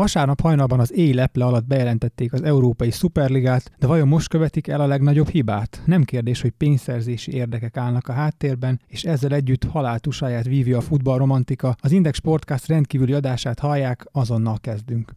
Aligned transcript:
Vasárnap 0.00 0.40
hajnalban 0.40 0.80
az 0.80 0.92
éj 0.92 1.12
leple 1.12 1.44
alatt 1.44 1.66
bejelentették 1.66 2.32
az 2.32 2.42
Európai 2.42 2.90
Szuperligát, 2.90 3.72
de 3.78 3.86
vajon 3.86 4.08
most 4.08 4.28
követik 4.28 4.68
el 4.68 4.80
a 4.80 4.86
legnagyobb 4.86 5.28
hibát? 5.28 5.82
Nem 5.84 6.04
kérdés, 6.04 6.40
hogy 6.40 6.50
pénzszerzési 6.50 7.32
érdekek 7.32 7.76
állnak 7.76 8.08
a 8.08 8.12
háttérben, 8.12 8.80
és 8.86 9.04
ezzel 9.04 9.32
együtt 9.32 9.64
haláltusáját 9.64 10.46
vívja 10.46 10.76
a 10.76 10.80
futballromantika. 10.80 11.76
Az 11.80 11.92
Index 11.92 12.18
Sportcast 12.18 12.66
rendkívüli 12.66 13.12
adását 13.12 13.58
hallják, 13.58 14.06
azonnal 14.12 14.58
kezdünk. 14.60 15.12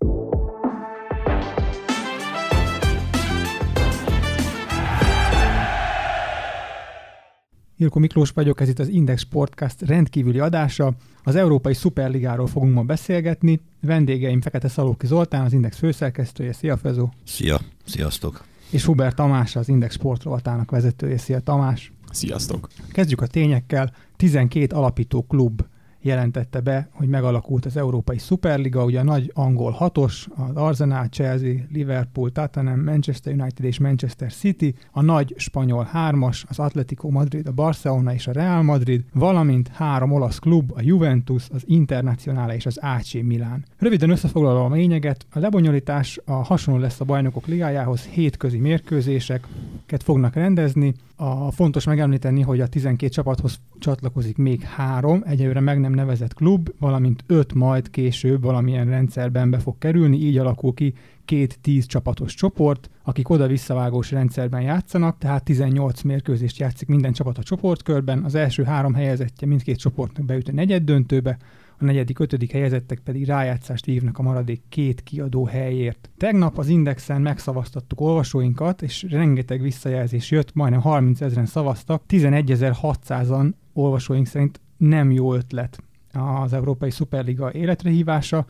Irko 7.77 8.00
Miklós 8.00 8.30
vagyok, 8.30 8.62
ez 8.62 8.70
itt 8.70 8.80
az 8.80 8.88
Index 8.88 9.22
Sportcast 9.22 9.82
rendkívüli 9.82 10.40
adása. 10.40 10.94
Az 11.24 11.36
Európai 11.36 11.74
Szuperligáról 11.74 12.48
fogunk 12.48 12.74
ma 12.74 12.84
beszélgetni. 12.84 13.60
Vendégeim 13.86 14.42
Fekete 14.42 14.68
Szalóki 14.68 15.08
Zoltán, 15.08 15.46
az 15.46 15.54
Index 15.54 15.78
főszerkesztője. 15.78 16.54
Szia, 16.54 16.78
Fezó! 16.78 17.10
Szia! 17.26 17.60
Sziasztok! 17.86 18.44
És 18.70 18.85
Hubert 18.85 19.16
Tamás, 19.16 19.55
az 19.55 19.70
Index 19.70 19.94
sportrovatának 19.94 20.71
vezetője. 20.71 21.18
Szia, 21.18 21.40
Tamás! 21.40 21.91
Sziasztok! 22.12 22.68
Kezdjük 22.91 23.22
a 23.22 23.27
tényekkel. 23.27 23.94
12 24.16 24.76
alapító 24.76 25.24
klub 25.24 25.62
jelentette 26.04 26.59
be, 26.59 26.87
hogy 26.91 27.07
megalakult 27.07 27.65
az 27.65 27.77
Európai 27.77 28.18
Szuperliga, 28.18 28.84
ugye 28.84 28.99
a 28.99 29.04
nagy 29.04 29.32
angol 29.34 29.71
hatos, 29.71 30.27
az 30.35 30.55
Arsenal, 30.55 31.05
Chelsea, 31.05 31.54
Liverpool, 31.71 32.32
Tottenham, 32.32 32.79
Manchester 32.79 33.34
United 33.34 33.65
és 33.65 33.79
Manchester 33.79 34.34
City, 34.34 34.76
a 34.91 35.01
nagy 35.01 35.34
spanyol 35.37 35.84
hármas, 35.84 36.45
az 36.49 36.60
Atletico 36.60 37.10
Madrid, 37.10 37.48
a 37.48 37.51
Barcelona 37.51 38.13
és 38.13 38.27
a 38.27 38.32
Real 38.32 38.62
Madrid, 38.62 39.04
valamint 39.13 39.68
három 39.68 40.12
olasz 40.12 40.40
klub, 40.40 40.71
a 40.76 40.82
Juventus, 40.82 41.48
az 41.54 41.63
Internacionale 41.65 42.55
és 42.55 42.65
az 42.65 42.79
AC 42.82 43.13
Milán. 43.13 43.65
Röviden 43.77 44.10
összefoglalva 44.10 44.65
a 44.65 44.73
lényeget, 44.73 45.26
a 45.34 45.40
lebonyolítás 45.40 46.20
a 46.26 46.34
hasonló 46.34 46.79
lesz 46.79 46.99
a 46.99 47.05
bajnokok 47.05 47.48
ligájához, 47.48 48.05
hétközi 48.05 48.57
mérkőzéseket 48.57 50.04
fognak 50.04 50.34
rendezni, 50.34 50.93
a 51.24 51.52
fontos 51.52 51.85
megemlíteni, 51.85 52.41
hogy 52.41 52.60
a 52.60 52.68
12 52.68 53.12
csapathoz 53.12 53.60
csatlakozik 53.79 54.38
még 54.38 54.62
három, 54.62 55.21
egyelőre 55.26 55.60
meg 55.60 55.79
nem 55.79 55.93
nevezett 55.93 56.34
klub, 56.34 56.70
valamint 56.79 57.24
öt 57.27 57.54
majd 57.54 57.90
később 57.90 58.43
valamilyen 58.43 58.85
rendszerben 58.85 59.49
be 59.49 59.60
fog 59.60 59.77
kerülni, 59.77 60.18
így 60.18 60.38
alakul 60.38 60.74
ki 60.74 60.94
két 61.26 61.60
10 61.62 61.85
csapatos 61.85 62.34
csoport, 62.34 62.90
akik 63.04 63.29
oda-visszavágós 63.29 64.12
rendszerben 64.12 64.62
játszanak, 64.62 65.18
tehát 65.18 65.44
18 65.44 66.01
mérkőzést 66.01 66.57
játszik 66.57 66.88
minden 66.88 67.13
csapat 67.13 67.38
a 67.38 67.44
csoportkörben, 67.44 68.24
az 68.24 68.35
első 68.35 68.63
három 68.63 68.94
helyezettje 68.94 69.47
mindkét 69.47 69.78
csoportnak 69.78 70.25
beüt 70.25 70.47
a 70.47 70.51
negyed 70.51 70.84
döntőbe, 70.84 71.38
a 71.78 71.84
negyedik, 71.85 72.19
ötödik 72.19 72.52
helyezettek 72.52 73.00
pedig 73.00 73.25
rájátszást 73.25 73.85
vívnak 73.85 74.18
a 74.18 74.22
maradék 74.22 74.62
két 74.69 75.03
kiadó 75.03 75.46
helyért. 75.46 76.09
Tegnap 76.18 76.57
az 76.57 76.68
Indexen 76.68 77.22
megszavaztattuk 77.22 78.02
olvasóinkat, 78.02 78.81
és 78.81 79.06
rengeteg 79.09 79.62
visszajelzés 79.62 80.31
jött, 80.31 80.53
majdnem 80.53 80.81
30 80.81 81.22
ezeren 81.22 81.46
szavaztak, 81.46 82.03
11.600-an 82.09 83.51
olvasóink 83.73 84.28
szerint 84.28 84.59
nem 84.78 85.11
jó 85.11 85.34
ötlet 85.34 85.84
az 86.11 86.53
Európai 86.53 86.91
Szuperliga 86.91 87.53
életre 87.53 87.90
hívása, 87.90 88.45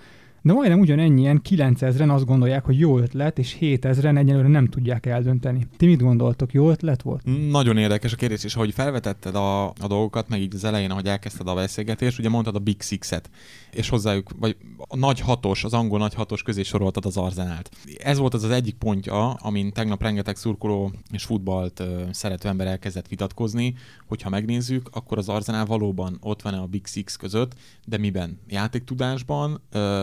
de 0.45 0.53
majdnem 0.53 0.79
ugyanennyien 0.79 1.41
9000-en 1.49 2.13
azt 2.13 2.25
gondolják, 2.25 2.65
hogy 2.65 2.79
jó 2.79 2.97
ötlet, 2.99 3.39
és 3.39 3.57
7000-en 3.59 4.17
egyelőre 4.17 4.47
nem 4.47 4.67
tudják 4.67 5.05
eldönteni. 5.05 5.67
Ti 5.77 5.85
mit 5.85 6.01
gondoltok, 6.01 6.53
jó 6.53 6.69
ötlet 6.69 7.01
volt? 7.01 7.49
Nagyon 7.49 7.77
érdekes 7.77 8.13
a 8.13 8.15
kérdés, 8.15 8.43
és 8.43 8.55
ahogy 8.55 8.73
felvetetted 8.73 9.35
a, 9.35 9.67
a 9.67 9.87
dolgokat, 9.87 10.29
meg 10.29 10.41
így 10.41 10.55
az 10.55 10.63
elején, 10.63 10.91
ahogy 10.91 11.05
elkezdted 11.05 11.47
a 11.47 11.53
beszélgetést, 11.53 12.19
ugye 12.19 12.29
mondtad 12.29 12.55
a 12.55 12.59
Big 12.59 12.81
Six-et, 12.81 13.29
és 13.71 13.89
hozzájuk, 13.89 14.29
vagy 14.39 14.55
a 14.77 14.97
nagy 14.97 15.19
hatos, 15.19 15.63
az 15.63 15.73
angol 15.73 15.99
nagy 15.99 16.13
hatos 16.13 16.43
közé 16.43 16.63
soroltad 16.63 17.05
az 17.05 17.17
Arzenált. 17.17 17.69
Ez 17.97 18.17
volt 18.17 18.33
az 18.33 18.43
az 18.43 18.51
egyik 18.51 18.75
pontja, 18.75 19.29
amin 19.29 19.71
tegnap 19.71 20.01
rengeteg 20.01 20.35
szurkoló 20.35 20.91
és 21.11 21.23
futballt 21.23 21.79
uh, 21.79 21.87
szerető 22.11 22.47
ember 22.47 22.67
elkezdett 22.67 23.07
vitatkozni, 23.07 23.75
hogyha 24.07 24.29
megnézzük, 24.29 24.89
akkor 24.91 25.17
az 25.17 25.29
Arzenál 25.29 25.65
valóban 25.65 26.17
ott 26.21 26.41
van 26.41 26.53
a 26.53 26.65
Big 26.65 26.85
Six 26.85 27.15
között, 27.15 27.55
de 27.85 27.97
miben? 27.97 28.39
Játéktudásban, 28.47 29.61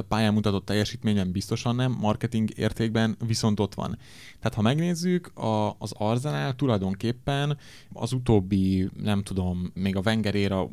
pályán 0.09 0.30
mutatott 0.31 0.65
teljesítményen 0.65 1.33
biztosan 1.33 1.75
nem, 1.75 1.97
marketing 2.01 2.51
értékben 2.57 3.17
viszont 3.27 3.61
ott 3.61 3.75
van. 3.75 3.99
Tehát 4.39 4.55
ha 4.55 4.63
megnézzük, 4.63 5.39
a, 5.39 5.77
az 5.79 5.93
Arsenal 5.93 6.55
tulajdonképpen 6.55 7.59
az 7.93 8.13
utóbbi, 8.13 8.89
nem 9.03 9.23
tudom, 9.23 9.71
még 9.75 9.97
a 9.97 10.03
Wengeréra 10.05 10.69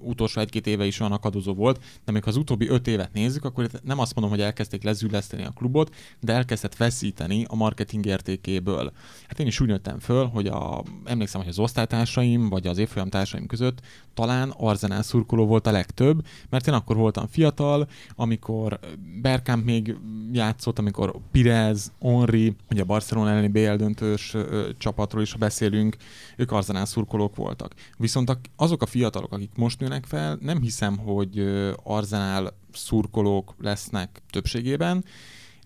utolsó 0.00 0.40
egy-két 0.40 0.66
éve 0.66 0.86
is 0.86 1.00
olyan 1.00 1.12
akadozó 1.12 1.54
volt, 1.54 1.84
de 2.04 2.12
még 2.12 2.26
az 2.26 2.36
utóbbi 2.36 2.68
öt 2.68 2.86
évet 2.86 3.12
nézzük, 3.12 3.44
akkor 3.44 3.68
nem 3.82 3.98
azt 3.98 4.14
mondom, 4.14 4.32
hogy 4.32 4.44
elkezdték 4.44 4.82
lezülleszteni 4.82 5.44
a 5.44 5.50
klubot, 5.50 5.94
de 6.20 6.32
elkezdett 6.32 6.76
veszíteni 6.76 7.44
a 7.48 7.54
marketing 7.54 8.06
értékéből. 8.06 8.92
Hát 9.28 9.40
én 9.40 9.46
is 9.46 9.60
úgy 9.60 9.68
nőttem 9.68 9.98
föl, 9.98 10.26
hogy 10.26 10.46
a, 10.46 10.82
emlékszem, 11.04 11.40
hogy 11.40 11.50
az 11.50 11.58
osztálytársaim, 11.58 12.48
vagy 12.48 12.66
az 12.66 12.78
évfolyam 12.78 13.08
társaim 13.08 13.46
között 13.46 13.80
talán 14.14 14.54
Arzenál 14.56 15.02
szurkoló 15.02 15.46
volt 15.46 15.66
a 15.66 15.70
legtöbb, 15.70 16.26
mert 16.48 16.66
én 16.66 16.74
akkor 16.74 16.96
voltam 16.96 17.26
fiatal, 17.26 17.88
amikor 18.14 18.78
Bergkamp 19.22 19.64
még 19.64 19.96
játszott, 20.32 20.78
amikor 20.78 21.20
Pirez, 21.30 21.92
Henri, 22.00 22.56
ugye 22.70 22.82
a 22.82 22.84
Barcelona 22.84 23.30
elleni 23.30 23.48
BL 23.48 23.74
döntős 23.74 24.36
csapatról 24.78 25.22
is 25.22 25.34
beszélünk, 25.34 25.96
ők 26.36 26.52
Arzenál 26.52 26.84
szurkolók 26.84 27.36
voltak. 27.36 27.74
Viszont 27.96 28.38
azok 28.56 28.82
a 28.82 28.86
fiatalok, 28.86 29.32
akik 29.32 29.50
most 29.56 29.80
nőnek 29.80 30.04
fel, 30.04 30.38
nem 30.40 30.60
hiszem, 30.60 30.98
hogy 30.98 31.38
Arzenál 31.82 32.56
szurkolók 32.72 33.54
lesznek 33.60 34.22
többségében, 34.30 35.04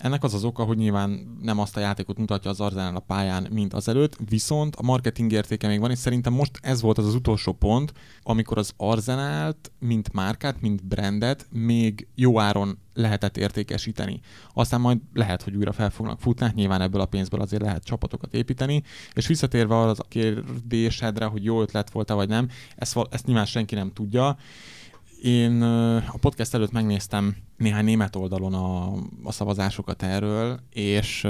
ennek 0.03 0.23
az 0.23 0.35
az 0.35 0.45
oka, 0.45 0.65
hogy 0.65 0.77
nyilván 0.77 1.39
nem 1.43 1.59
azt 1.59 1.77
a 1.77 1.81
játékot 1.81 2.19
mutatja 2.19 2.51
az 2.51 2.61
Arzenál 2.61 2.97
a 2.97 3.01
pályán, 3.01 3.49
mint 3.51 3.75
azelőtt, 3.75 4.17
viszont 4.29 4.77
a 4.77 4.83
marketing 4.83 5.33
értéke 5.33 5.69
még 5.69 5.81
van, 5.81 5.91
és 5.91 5.99
szerintem 5.99 6.33
most 6.33 6.59
ez 6.63 6.81
volt 6.81 6.99
az 6.99 7.07
az 7.07 7.15
utolsó 7.15 7.53
pont, 7.53 7.93
amikor 8.23 8.59
az 8.59 8.73
Arzenált, 8.77 9.73
mint 9.79 10.13
márkát, 10.13 10.61
mint 10.61 10.85
brandet 10.85 11.47
még 11.51 12.09
jó 12.15 12.41
áron 12.41 12.79
lehetett 12.95 13.37
értékesíteni. 13.37 14.21
Aztán 14.55 14.81
majd 14.81 14.99
lehet, 15.13 15.43
hogy 15.43 15.57
újra 15.57 15.73
fel 15.73 15.91
fognak 15.91 16.21
futni, 16.21 16.47
hát 16.47 16.55
nyilván 16.55 16.81
ebből 16.81 17.01
a 17.01 17.07
pénzből 17.07 17.41
azért 17.41 17.63
lehet 17.63 17.85
csapatokat 17.85 18.35
építeni, 18.35 18.83
és 19.15 19.27
visszatérve 19.27 19.77
arra 19.77 19.91
az 19.91 20.01
a 20.01 20.09
kérdésedre, 20.09 21.25
hogy 21.25 21.45
jó 21.45 21.61
ötlet 21.61 21.91
volt-e 21.91 22.15
vagy 22.15 22.29
nem, 22.29 22.49
ezt, 22.77 22.99
ezt 23.11 23.27
nyilván 23.27 23.47
senki 23.47 23.75
nem 23.75 23.93
tudja. 23.93 24.37
Én 25.23 25.63
a 25.63 26.19
podcast 26.21 26.55
előtt 26.55 26.73
megnéztem 26.73 27.37
néhány 27.63 27.85
német 27.85 28.17
oldalon 28.17 28.55
a, 28.55 28.93
a 29.23 29.33
szavazásokat 29.33 30.03
erről, 30.03 30.61
és 30.71 31.27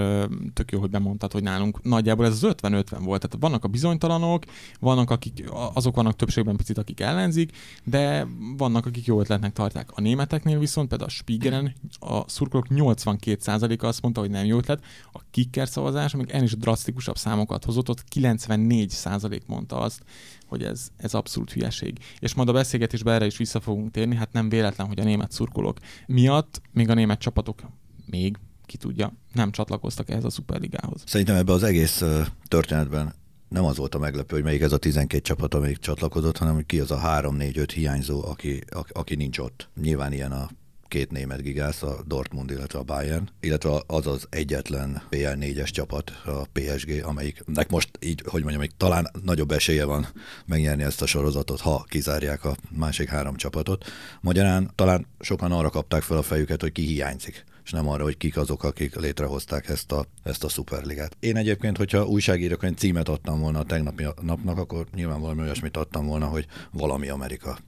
tök 0.53 0.73
jó, 0.73 0.81
hogy 0.81 0.91
bemondtad, 0.91 1.33
hogy 1.33 1.43
nálunk 1.43 1.83
nagyjából 1.83 2.27
ez 2.27 2.33
az 2.33 2.55
50-50 2.63 2.85
volt. 3.01 3.21
Tehát 3.21 3.37
vannak 3.41 3.65
a 3.65 3.69
bizonytalanok, 3.69 4.45
vannak 4.81 5.11
akik, 5.11 5.45
azok 5.75 5.95
vannak 5.95 6.17
többségben 6.17 6.57
picit, 6.57 6.79
akik 6.79 7.01
ellenzik, 7.01 7.57
de 7.85 8.27
vannak, 8.57 8.87
akik 8.87 9.05
jó 9.07 9.21
ötletnek 9.21 9.53
tartják. 9.53 9.91
A 9.95 10.01
németeknél 10.01 10.59
viszont 10.59 10.89
például 10.89 11.11
a 11.11 11.13
Spiegelen 11.13 11.75
a 12.01 12.29
szurkolók 12.29 12.67
82%-a 12.71 13.87
azt 13.87 14.03
mondta, 14.03 14.21
hogy 14.21 14.31
nem 14.31 14.45
jó 14.45 14.57
ötlet. 14.57 14.85
A 15.13 15.21
kicker 15.31 15.69
szavazás, 15.69 16.15
amíg 16.15 16.31
ennél 16.31 16.45
is 16.45 16.57
drasztikusabb 16.57 17.17
számokat 17.17 17.65
hozott, 17.65 17.89
ott 17.89 18.05
94% 18.15 19.41
mondta 19.47 19.79
azt, 19.79 20.05
hogy 20.53 20.63
ez, 20.63 20.89
ez 20.97 21.15
abszolút 21.15 21.53
hülyeség. 21.53 21.99
És 22.19 22.35
majd 22.35 22.49
a 22.49 22.53
beszélgetésben 22.53 23.15
erre 23.15 23.27
is 23.27 23.37
vissza 23.37 23.61
fogunk 23.61 23.91
térni, 23.91 24.17
hát 24.17 24.33
nem 24.33 24.49
véletlen, 24.49 24.87
hogy 24.87 25.01
a 25.01 25.05
német 25.05 25.33
szurkolók 25.33 25.79
miatt 26.23 26.61
még 26.73 26.89
a 26.89 26.95
német 26.95 27.19
csapatok 27.19 27.63
még 28.07 28.37
ki 28.67 28.77
tudja, 28.77 29.13
nem 29.33 29.51
csatlakoztak 29.51 30.11
ehhez 30.11 30.25
a 30.25 30.31
szuperligához. 30.31 31.03
Szerintem 31.07 31.37
ebben 31.37 31.55
az 31.55 31.63
egész 31.63 32.05
történetben 32.49 33.15
nem 33.49 33.65
az 33.65 33.77
volt 33.77 33.95
a 33.95 33.99
meglepő, 33.99 34.35
hogy 34.35 34.45
melyik 34.45 34.61
ez 34.61 34.73
a 34.73 34.79
12 34.79 35.23
csapat, 35.23 35.55
amelyik 35.55 35.79
csatlakozott, 35.79 36.39
hanem 36.39 36.55
hogy 36.55 36.67
ki 36.67 36.81
az 36.81 36.91
a 36.91 37.01
3-4-5 37.05 37.69
hiányzó, 37.75 38.25
aki, 38.25 38.61
aki 38.89 39.15
nincs 39.15 39.39
ott. 39.39 39.69
Nyilván 39.81 40.13
ilyen 40.13 40.33
a 40.33 40.49
két 40.93 41.11
német 41.11 41.43
gigász, 41.43 41.83
a 41.83 42.03
Dortmund, 42.07 42.51
illetve 42.51 42.79
a 42.79 42.83
Bayern, 42.83 43.29
illetve 43.41 43.83
az 43.87 44.07
az 44.07 44.27
egyetlen 44.31 45.03
PL4-es 45.11 45.69
csapat, 45.69 46.13
a 46.25 46.47
PSG, 46.53 47.03
amelyiknek 47.05 47.71
most 47.71 47.91
így, 48.01 48.23
hogy 48.27 48.41
mondjam, 48.41 48.61
még 48.61 48.71
talán 48.77 49.11
nagyobb 49.25 49.51
esélye 49.51 49.85
van 49.85 50.07
megnyerni 50.47 50.83
ezt 50.83 51.03
a 51.03 51.07
sorozatot, 51.07 51.61
ha 51.61 51.85
kizárják 51.89 52.45
a 52.45 52.57
másik 52.71 53.09
három 53.09 53.37
csapatot. 53.37 53.85
Magyarán 54.21 54.71
talán 54.75 55.07
sokan 55.21 55.53
arra 55.53 55.71
kapták 55.71 56.03
fel 56.03 56.17
a 56.17 56.23
fejüket, 56.23 56.61
hogy 56.61 56.73
ki 56.73 56.83
hiányzik 56.83 57.45
és 57.65 57.71
nem 57.71 57.89
arra, 57.89 58.03
hogy 58.03 58.17
kik 58.17 58.37
azok, 58.37 58.65
akik 58.65 58.97
létrehozták 58.97 59.69
ezt 59.69 59.93
a, 59.93 60.07
ezt 60.23 60.45
a 60.45 60.49
szuperligát. 60.49 61.17
Én 61.21 61.37
egyébként, 61.37 61.77
hogyha 61.77 62.07
újságíróként 62.07 62.79
címet 62.79 63.09
adtam 63.09 63.41
volna 63.41 63.59
a 63.59 63.65
tegnapi 63.65 64.07
napnak, 64.23 64.59
akkor 64.59 64.87
nyilván 64.95 65.21
valami 65.21 65.41
olyasmit 65.41 65.77
adtam 65.77 66.07
volna, 66.07 66.27
hogy 66.27 66.47
valami 66.71 67.09
Amerika. 67.09 67.59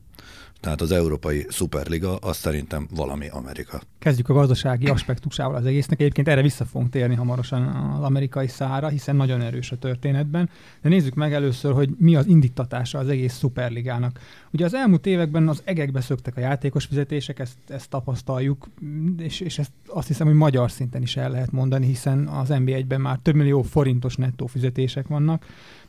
Tehát 0.64 0.80
az 0.80 0.92
Európai 0.92 1.46
Szuperliga 1.48 2.16
az 2.16 2.36
szerintem 2.36 2.88
valami 2.94 3.28
Amerika. 3.28 3.80
Kezdjük 3.98 4.28
a 4.28 4.32
gazdasági 4.32 4.86
aspektusával 4.86 5.54
az 5.56 5.66
egésznek. 5.66 6.00
Egyébként 6.00 6.28
erre 6.28 6.42
vissza 6.42 6.64
fogunk 6.64 6.90
térni 6.90 7.14
hamarosan 7.14 7.62
az 7.98 8.02
amerikai 8.02 8.46
szára, 8.46 8.88
hiszen 8.88 9.16
nagyon 9.16 9.40
erős 9.40 9.72
a 9.72 9.76
történetben. 9.76 10.50
De 10.82 10.88
nézzük 10.88 11.14
meg 11.14 11.32
először, 11.32 11.72
hogy 11.72 11.90
mi 11.98 12.16
az 12.16 12.26
indítatása 12.26 12.98
az 12.98 13.08
egész 13.08 13.34
szuperligának. 13.34 14.18
Ugye 14.52 14.64
az 14.64 14.74
elmúlt 14.74 15.06
években 15.06 15.48
az 15.48 15.62
egekbe 15.64 16.00
szöktek 16.00 16.36
a 16.36 16.40
játékos 16.40 16.84
fizetések, 16.84 17.38
ezt, 17.38 17.58
ezt 17.68 17.90
tapasztaljuk, 17.90 18.68
és, 19.18 19.40
és 19.40 19.58
ezt 19.58 19.72
azt 19.86 20.06
hiszem, 20.06 20.26
hogy 20.26 20.36
magyar 20.36 20.70
szinten 20.70 21.02
is 21.02 21.16
el 21.16 21.30
lehet 21.30 21.52
mondani, 21.52 21.86
hiszen 21.86 22.26
az 22.26 22.48
NBA-ben 22.48 23.00
már 23.00 23.18
több 23.22 23.34
millió 23.34 23.62
forintos 23.62 24.16
nettó 24.16 24.46
fizetések 24.46 25.06
vannak 25.06 25.44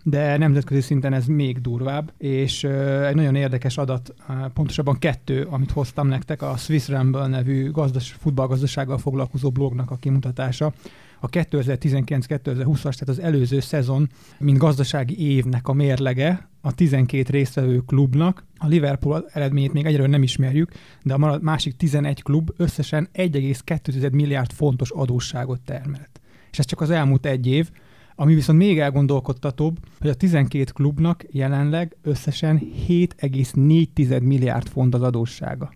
de 0.07 0.37
nemzetközi 0.37 0.81
szinten 0.81 1.13
ez 1.13 1.25
még 1.25 1.61
durvább, 1.61 2.13
és 2.17 2.63
egy 3.07 3.15
nagyon 3.15 3.35
érdekes 3.35 3.77
adat, 3.77 4.13
pontosabban 4.53 4.99
kettő, 4.99 5.47
amit 5.49 5.71
hoztam 5.71 6.07
nektek, 6.07 6.41
a 6.41 6.57
Swiss 6.57 6.87
Rumble 6.87 7.27
nevű 7.27 7.71
gazdas, 7.71 8.11
futballgazdasággal 8.11 8.97
foglalkozó 8.97 9.49
blognak 9.49 9.91
a 9.91 9.95
kimutatása, 9.95 10.73
a 11.19 11.29
2019-2020-as, 11.29 12.81
tehát 12.81 13.07
az 13.07 13.19
előző 13.19 13.59
szezon, 13.59 14.09
mint 14.39 14.57
gazdasági 14.57 15.35
évnek 15.35 15.67
a 15.67 15.73
mérlege 15.73 16.49
a 16.61 16.73
12 16.73 17.31
résztvevő 17.31 17.77
klubnak. 17.77 18.45
A 18.57 18.67
Liverpool 18.67 19.25
eredményét 19.33 19.73
még 19.73 19.85
egyről 19.85 20.07
nem 20.07 20.23
ismerjük, 20.23 20.71
de 21.03 21.13
a 21.13 21.39
másik 21.41 21.75
11 21.75 22.23
klub 22.23 22.49
összesen 22.57 23.09
1,2 23.13 24.11
milliárd 24.11 24.51
fontos 24.51 24.91
adósságot 24.91 25.61
termelt. 25.61 26.21
És 26.51 26.59
ez 26.59 26.65
csak 26.65 26.81
az 26.81 26.89
elmúlt 26.89 27.25
egy 27.25 27.47
év, 27.47 27.69
ami 28.15 28.33
viszont 28.33 28.59
még 28.59 28.79
elgondolkodtatóbb, 28.79 29.77
hogy 29.99 30.09
a 30.09 30.13
12 30.13 30.63
klubnak 30.73 31.23
jelenleg 31.29 31.97
összesen 32.01 32.61
7,4 32.87 34.21
milliárd 34.21 34.67
font 34.67 34.93
az 34.93 35.01
adóssága. 35.01 35.71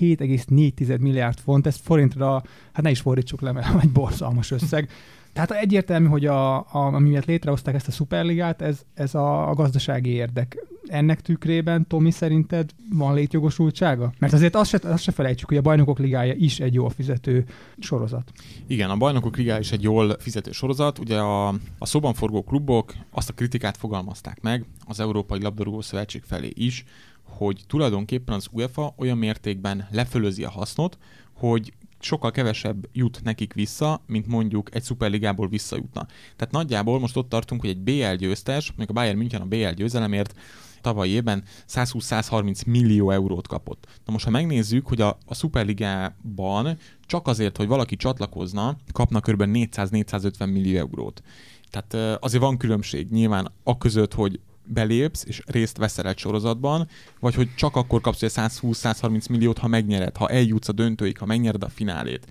7,4 0.00 1.00
milliárd 1.00 1.38
font, 1.38 1.66
ezt 1.66 1.80
forintra, 1.80 2.42
hát 2.72 2.84
ne 2.84 2.90
is 2.90 3.00
fordítsuk 3.00 3.40
le, 3.40 3.52
mert 3.52 3.82
egy 3.82 3.90
borzalmas 3.90 4.50
összeg. 4.50 4.88
Tehát 5.32 5.50
egyértelmű, 5.50 6.06
hogy 6.06 6.26
a, 6.26 6.56
a, 6.56 6.66
amiért 6.72 7.26
létrehozták 7.26 7.74
ezt 7.74 7.88
a 7.88 7.90
szuperligát, 7.90 8.62
ez, 8.62 8.82
ez 8.94 9.14
a, 9.14 9.48
a 9.48 9.54
gazdasági 9.54 10.10
érdek. 10.10 10.66
Ennek 10.94 11.20
tükrében, 11.20 11.86
Tomi, 11.86 12.10
szerinted 12.10 12.70
van 12.92 13.14
létjogosultsága? 13.14 14.12
Mert 14.18 14.32
azért 14.32 14.54
azt 14.54 14.70
se, 14.70 14.78
azt 14.82 15.02
se 15.02 15.12
felejtsük, 15.12 15.48
hogy 15.48 15.56
a 15.56 15.60
Bajnokok 15.60 15.98
Ligája 15.98 16.34
is 16.34 16.60
egy 16.60 16.74
jól 16.74 16.90
fizető 16.90 17.44
sorozat. 17.78 18.32
Igen, 18.66 18.90
a 18.90 18.96
Bajnokok 18.96 19.36
Ligája 19.36 19.60
is 19.60 19.72
egy 19.72 19.82
jól 19.82 20.16
fizető 20.18 20.52
sorozat. 20.52 20.98
Ugye 20.98 21.18
a, 21.18 21.48
a 21.78 21.86
szóban 21.86 22.14
forgó 22.14 22.42
klubok 22.42 22.92
azt 23.10 23.28
a 23.28 23.32
kritikát 23.32 23.76
fogalmazták 23.76 24.40
meg 24.40 24.64
az 24.86 25.00
Európai 25.00 25.42
Labdarúgó 25.42 25.80
Szövetség 25.80 26.22
felé 26.22 26.50
is, 26.54 26.84
hogy 27.22 27.60
tulajdonképpen 27.66 28.34
az 28.34 28.48
UEFA 28.50 28.94
olyan 28.96 29.18
mértékben 29.18 29.88
lefölözi 29.90 30.44
a 30.44 30.50
hasznot, 30.50 30.98
hogy 31.32 31.72
sokkal 32.00 32.30
kevesebb 32.30 32.88
jut 32.92 33.20
nekik 33.22 33.52
vissza, 33.52 34.02
mint 34.06 34.26
mondjuk 34.26 34.74
egy 34.74 34.82
szuperligából 34.82 35.48
visszajutna. 35.48 36.06
Tehát 36.36 36.54
nagyjából 36.54 37.00
most 37.00 37.16
ott 37.16 37.28
tartunk, 37.28 37.60
hogy 37.60 37.70
egy 37.70 37.80
BL 37.80 38.14
győztes, 38.14 38.72
még 38.76 38.90
a 38.90 38.92
Bayern 38.92 39.18
München 39.18 39.40
a 39.40 39.46
BL 39.46 39.68
győzelemért 39.68 40.34
tavalyi 40.84 41.10
évben 41.10 41.42
120-130 41.68 42.66
millió 42.66 43.10
eurót 43.10 43.48
kapott. 43.48 43.86
Na 44.04 44.12
most, 44.12 44.24
ha 44.24 44.30
megnézzük, 44.30 44.86
hogy 44.86 45.00
a, 45.00 45.18
a 45.26 45.34
Superligában 45.34 46.78
csak 47.06 47.26
azért, 47.26 47.56
hogy 47.56 47.66
valaki 47.66 47.96
csatlakozna, 47.96 48.76
kapna 48.92 49.20
kb. 49.20 49.42
400-450 49.46 50.52
millió 50.52 50.78
eurót. 50.78 51.22
Tehát 51.70 52.22
azért 52.22 52.42
van 52.42 52.56
különbség 52.56 53.10
nyilván 53.10 53.52
a 53.62 53.78
között, 53.78 54.14
hogy 54.14 54.40
belépsz 54.66 55.24
és 55.26 55.42
részt 55.46 55.76
veszel 55.76 56.08
egy 56.08 56.18
sorozatban, 56.18 56.88
vagy 57.20 57.34
hogy 57.34 57.54
csak 57.54 57.76
akkor 57.76 58.00
kapsz 58.00 58.18
120-130 58.22 59.30
milliót, 59.30 59.58
ha 59.58 59.68
megnyered, 59.68 60.16
ha 60.16 60.28
eljutsz 60.28 60.68
a 60.68 60.72
döntőig, 60.72 61.18
ha 61.18 61.26
megnyered 61.26 61.62
a 61.62 61.68
finálét. 61.68 62.26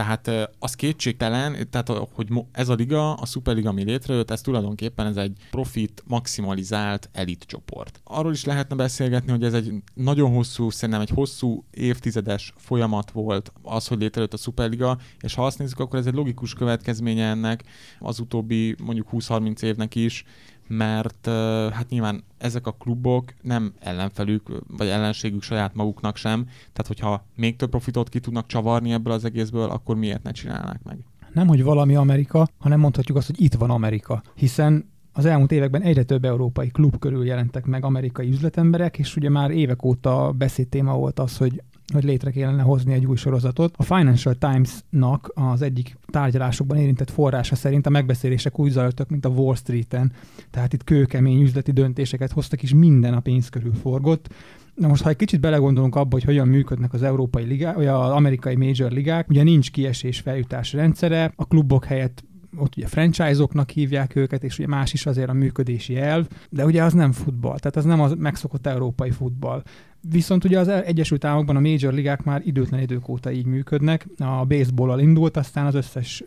Tehát 0.00 0.50
az 0.58 0.74
kétségtelen, 0.74 1.70
tehát 1.70 1.88
hogy 2.12 2.28
ez 2.52 2.68
a 2.68 2.74
liga, 2.74 3.14
a 3.14 3.26
Superliga, 3.26 3.68
ami 3.68 3.84
létrejött, 3.84 4.30
ez 4.30 4.40
tulajdonképpen 4.40 5.06
ez 5.06 5.16
egy 5.16 5.36
profit 5.50 6.02
maximalizált 6.06 7.08
elit 7.12 7.44
csoport. 7.44 8.00
Arról 8.04 8.32
is 8.32 8.44
lehetne 8.44 8.76
beszélgetni, 8.76 9.30
hogy 9.30 9.44
ez 9.44 9.54
egy 9.54 9.72
nagyon 9.94 10.32
hosszú, 10.32 10.70
szerintem 10.70 11.00
egy 11.00 11.10
hosszú 11.10 11.64
évtizedes 11.70 12.52
folyamat 12.56 13.10
volt 13.10 13.52
az, 13.62 13.86
hogy 13.86 13.98
létrejött 13.98 14.32
a 14.32 14.36
Superliga, 14.36 14.98
és 15.20 15.34
ha 15.34 15.46
azt 15.46 15.58
nézzük, 15.58 15.78
akkor 15.78 15.98
ez 15.98 16.06
egy 16.06 16.14
logikus 16.14 16.54
következménye 16.54 17.28
ennek 17.28 17.64
az 17.98 18.18
utóbbi 18.20 18.74
mondjuk 18.82 19.08
20-30 19.12 19.62
évnek 19.62 19.94
is, 19.94 20.24
mert 20.72 21.26
hát 21.72 21.88
nyilván 21.88 22.24
ezek 22.38 22.66
a 22.66 22.72
klubok 22.72 23.32
nem 23.42 23.72
ellenfelük, 23.78 24.62
vagy 24.76 24.88
ellenségük 24.88 25.42
saját 25.42 25.74
maguknak 25.74 26.16
sem, 26.16 26.44
tehát 26.44 26.86
hogyha 26.86 27.26
még 27.36 27.56
több 27.56 27.70
profitot 27.70 28.08
ki 28.08 28.20
tudnak 28.20 28.46
csavarni 28.46 28.92
ebből 28.92 29.12
az 29.12 29.24
egészből, 29.24 29.70
akkor 29.70 29.96
miért 29.96 30.22
ne 30.22 30.30
csinálnák 30.30 30.82
meg? 30.82 30.98
Nem, 31.32 31.46
hogy 31.46 31.62
valami 31.62 31.94
Amerika, 31.94 32.48
hanem 32.58 32.80
mondhatjuk 32.80 33.16
azt, 33.16 33.26
hogy 33.26 33.40
itt 33.40 33.54
van 33.54 33.70
Amerika, 33.70 34.22
hiszen 34.34 34.88
az 35.12 35.24
elmúlt 35.24 35.52
években 35.52 35.82
egyre 35.82 36.02
több 36.02 36.24
európai 36.24 36.68
klub 36.68 36.98
körül 36.98 37.24
jelentek 37.24 37.64
meg 37.64 37.84
amerikai 37.84 38.28
üzletemberek, 38.28 38.98
és 38.98 39.16
ugye 39.16 39.30
már 39.30 39.50
évek 39.50 39.84
óta 39.84 40.32
beszédtéma 40.38 40.94
volt 40.94 41.18
az, 41.18 41.36
hogy 41.36 41.62
hogy 41.94 42.04
létre 42.04 42.30
kellene 42.30 42.62
hozni 42.62 42.92
egy 42.92 43.06
új 43.06 43.16
sorozatot. 43.16 43.74
A 43.76 43.82
Financial 43.82 44.34
Times-nak 44.34 45.32
az 45.34 45.62
egyik 45.62 45.98
tárgyalásokban 46.06 46.78
érintett 46.78 47.10
forrása 47.10 47.54
szerint 47.54 47.86
a 47.86 47.90
megbeszélések 47.90 48.58
úgy 48.58 48.70
zajlottak, 48.70 49.08
mint 49.08 49.24
a 49.24 49.28
Wall 49.28 49.54
Street-en. 49.54 50.12
Tehát 50.50 50.72
itt 50.72 50.84
kőkemény 50.84 51.42
üzleti 51.42 51.72
döntéseket 51.72 52.30
hoztak, 52.32 52.62
és 52.62 52.74
minden 52.74 53.14
a 53.14 53.20
pénz 53.20 53.48
körül 53.48 53.74
forgott. 53.74 54.28
Na 54.74 54.88
most, 54.88 55.02
ha 55.02 55.08
egy 55.08 55.16
kicsit 55.16 55.40
belegondolunk 55.40 55.94
abba, 55.96 56.10
hogy 56.10 56.24
hogyan 56.24 56.48
működnek 56.48 56.92
az 56.92 57.02
európai 57.02 57.44
ligák, 57.44 57.74
vagy 57.74 57.86
az 57.86 58.10
amerikai 58.10 58.56
major 58.56 58.90
ligák, 58.90 59.28
ugye 59.28 59.42
nincs 59.42 59.70
kiesés 59.70 60.20
feljutás 60.20 60.72
rendszere, 60.72 61.32
a 61.36 61.44
klubok 61.44 61.84
helyett 61.84 62.24
ott 62.60 62.76
ugye 62.76 62.86
franchise-oknak 62.86 63.70
hívják 63.70 64.16
őket, 64.16 64.44
és 64.44 64.58
ugye 64.58 64.68
más 64.68 64.92
is 64.92 65.06
azért 65.06 65.28
a 65.28 65.32
működési 65.32 65.96
elv, 65.96 66.26
de 66.50 66.64
ugye 66.64 66.82
az 66.82 66.92
nem 66.92 67.12
futball, 67.12 67.58
tehát 67.58 67.76
az 67.76 67.84
nem 67.84 68.00
az 68.00 68.14
megszokott 68.18 68.66
európai 68.66 69.10
futball. 69.10 69.62
Viszont 70.10 70.44
ugye 70.44 70.58
az 70.58 70.68
Egyesült 70.68 71.24
Államokban 71.24 71.56
a 71.56 71.60
major 71.60 71.92
ligák 71.92 72.22
már 72.22 72.42
időtlen 72.44 72.80
idők 72.80 73.08
óta 73.08 73.30
így 73.30 73.46
működnek. 73.46 74.06
A 74.18 74.44
baseballal 74.44 75.00
indult, 75.00 75.36
aztán 75.36 75.66
az 75.66 75.74
összes 75.74 76.24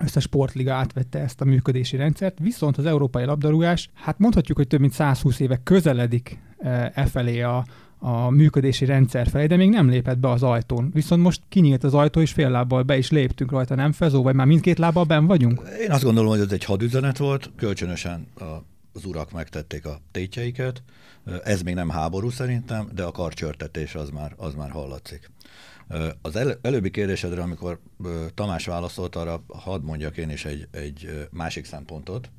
összes 0.00 0.22
sportliga 0.22 0.74
átvette 0.74 1.18
ezt 1.18 1.40
a 1.40 1.44
működési 1.44 1.96
rendszert, 1.96 2.38
viszont 2.38 2.76
az 2.76 2.86
európai 2.86 3.24
labdarúgás, 3.24 3.90
hát 3.94 4.18
mondhatjuk, 4.18 4.56
hogy 4.56 4.66
több 4.66 4.80
mint 4.80 4.92
120 4.92 5.40
éve 5.40 5.60
közeledik 5.62 6.38
e 6.92 7.06
felé 7.06 7.40
a, 7.40 7.64
a 7.98 8.30
működési 8.30 8.84
rendszer 8.84 9.28
felé, 9.28 9.46
de 9.46 9.56
még 9.56 9.70
nem 9.70 9.88
lépett 9.88 10.18
be 10.18 10.30
az 10.30 10.42
ajtón. 10.42 10.90
Viszont 10.94 11.22
most 11.22 11.42
kinyílt 11.48 11.84
az 11.84 11.94
ajtó, 11.94 12.20
és 12.20 12.32
fél 12.32 12.50
lábbal 12.50 12.82
be 12.82 12.96
is 12.96 13.10
léptünk 13.10 13.50
rajta, 13.50 13.74
nem 13.74 13.92
Fezó, 13.92 14.22
vagy 14.22 14.34
már 14.34 14.46
mindkét 14.46 14.78
lábbal 14.78 15.04
ben 15.04 15.26
vagyunk? 15.26 15.62
Én 15.80 15.90
azt 15.90 16.04
gondolom, 16.04 16.30
hogy 16.30 16.40
ez 16.40 16.52
egy 16.52 16.64
hadüzenet 16.64 17.18
volt, 17.18 17.50
kölcsönösen 17.56 18.26
a, 18.34 18.44
az 18.92 19.04
urak 19.04 19.32
megtették 19.32 19.86
a 19.86 20.00
tétjeiket, 20.10 20.82
ez 21.44 21.62
még 21.62 21.74
nem 21.74 21.88
háború 21.88 22.30
szerintem, 22.30 22.88
de 22.94 23.02
a 23.02 23.10
karcsörtetés 23.10 23.94
az 23.94 24.10
már, 24.10 24.34
az 24.36 24.54
már 24.54 24.70
hallatszik. 24.70 25.30
Az 26.22 26.36
el, 26.36 26.58
előbbi 26.62 26.90
kérdésedre, 26.90 27.42
amikor 27.42 27.80
Tamás 28.34 28.66
válaszolt 28.66 29.16
arra, 29.16 29.44
hadd 29.48 29.82
mondjak 29.82 30.16
én 30.16 30.30
is 30.30 30.44
egy, 30.44 30.68
egy 30.70 31.28
másik 31.30 31.64
szempontot. 31.64 32.30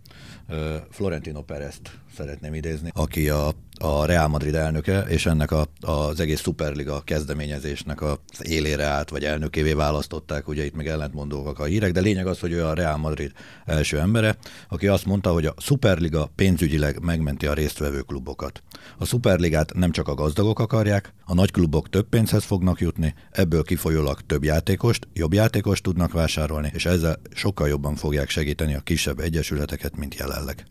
Florentino 0.90 1.42
Perezt 1.42 2.00
szeretném 2.16 2.54
idézni, 2.54 2.92
aki 2.94 3.30
a, 3.30 3.52
a 3.80 4.06
Real 4.06 4.28
Madrid 4.28 4.56
elnöke, 4.56 5.02
és 5.02 5.26
ennek 5.26 5.52
a, 5.52 5.68
az 5.82 6.20
egész 6.20 6.42
Superliga 6.42 7.02
kezdeményezésnek 7.02 8.02
az 8.02 8.18
élére 8.42 8.84
állt, 8.84 9.10
vagy 9.10 9.24
elnökévé 9.24 9.74
választották, 9.74 10.48
ugye 10.48 10.66
itt 10.66 10.76
még 10.76 10.88
ellentmondóak 10.88 11.60
a 11.60 11.64
hírek, 11.64 11.92
de 11.92 12.00
lényeg 12.00 12.28
az, 12.28 12.40
hogy 12.40 12.52
ő 12.52 12.66
a 12.66 12.74
Real 12.74 12.98
Madrid 12.98 13.32
első 13.66 14.00
embere, 14.00 14.38
aki 14.70 14.88
azt 14.88 15.06
mondta, 15.06 15.32
hogy 15.34 15.46
a 15.46 15.54
Superliga 15.58 16.32
pénzügyileg 16.36 17.04
megmenti 17.04 17.46
a 17.46 17.54
résztvevő 17.54 18.02
klubokat. 18.02 18.64
A 18.98 19.06
Superligát 19.06 19.74
nem 19.74 19.92
csak 19.92 20.08
a 20.08 20.14
gazdagok 20.14 20.60
akarják, 20.60 21.14
a 21.26 21.34
nagy 21.34 21.52
klubok 21.52 21.90
több 21.90 22.10
pénzhez 22.10 22.44
fognak 22.44 22.80
jutni, 22.80 23.14
ebből 23.32 23.64
kifolyólag 23.64 24.22
több 24.22 24.44
játékost, 24.44 25.08
jobb 25.14 25.34
játékost 25.34 25.84
tudnak 25.84 26.12
vásárolni, 26.12 26.72
és 26.74 26.86
ezzel 26.86 27.20
sokkal 27.34 27.68
jobban 27.68 27.96
fogják 27.96 28.30
segíteni 28.30 28.76
a 28.76 28.80
kisebb 28.80 29.20
egyesületeket, 29.20 29.98
mint 30.00 30.16
jelenleg. 30.16 30.66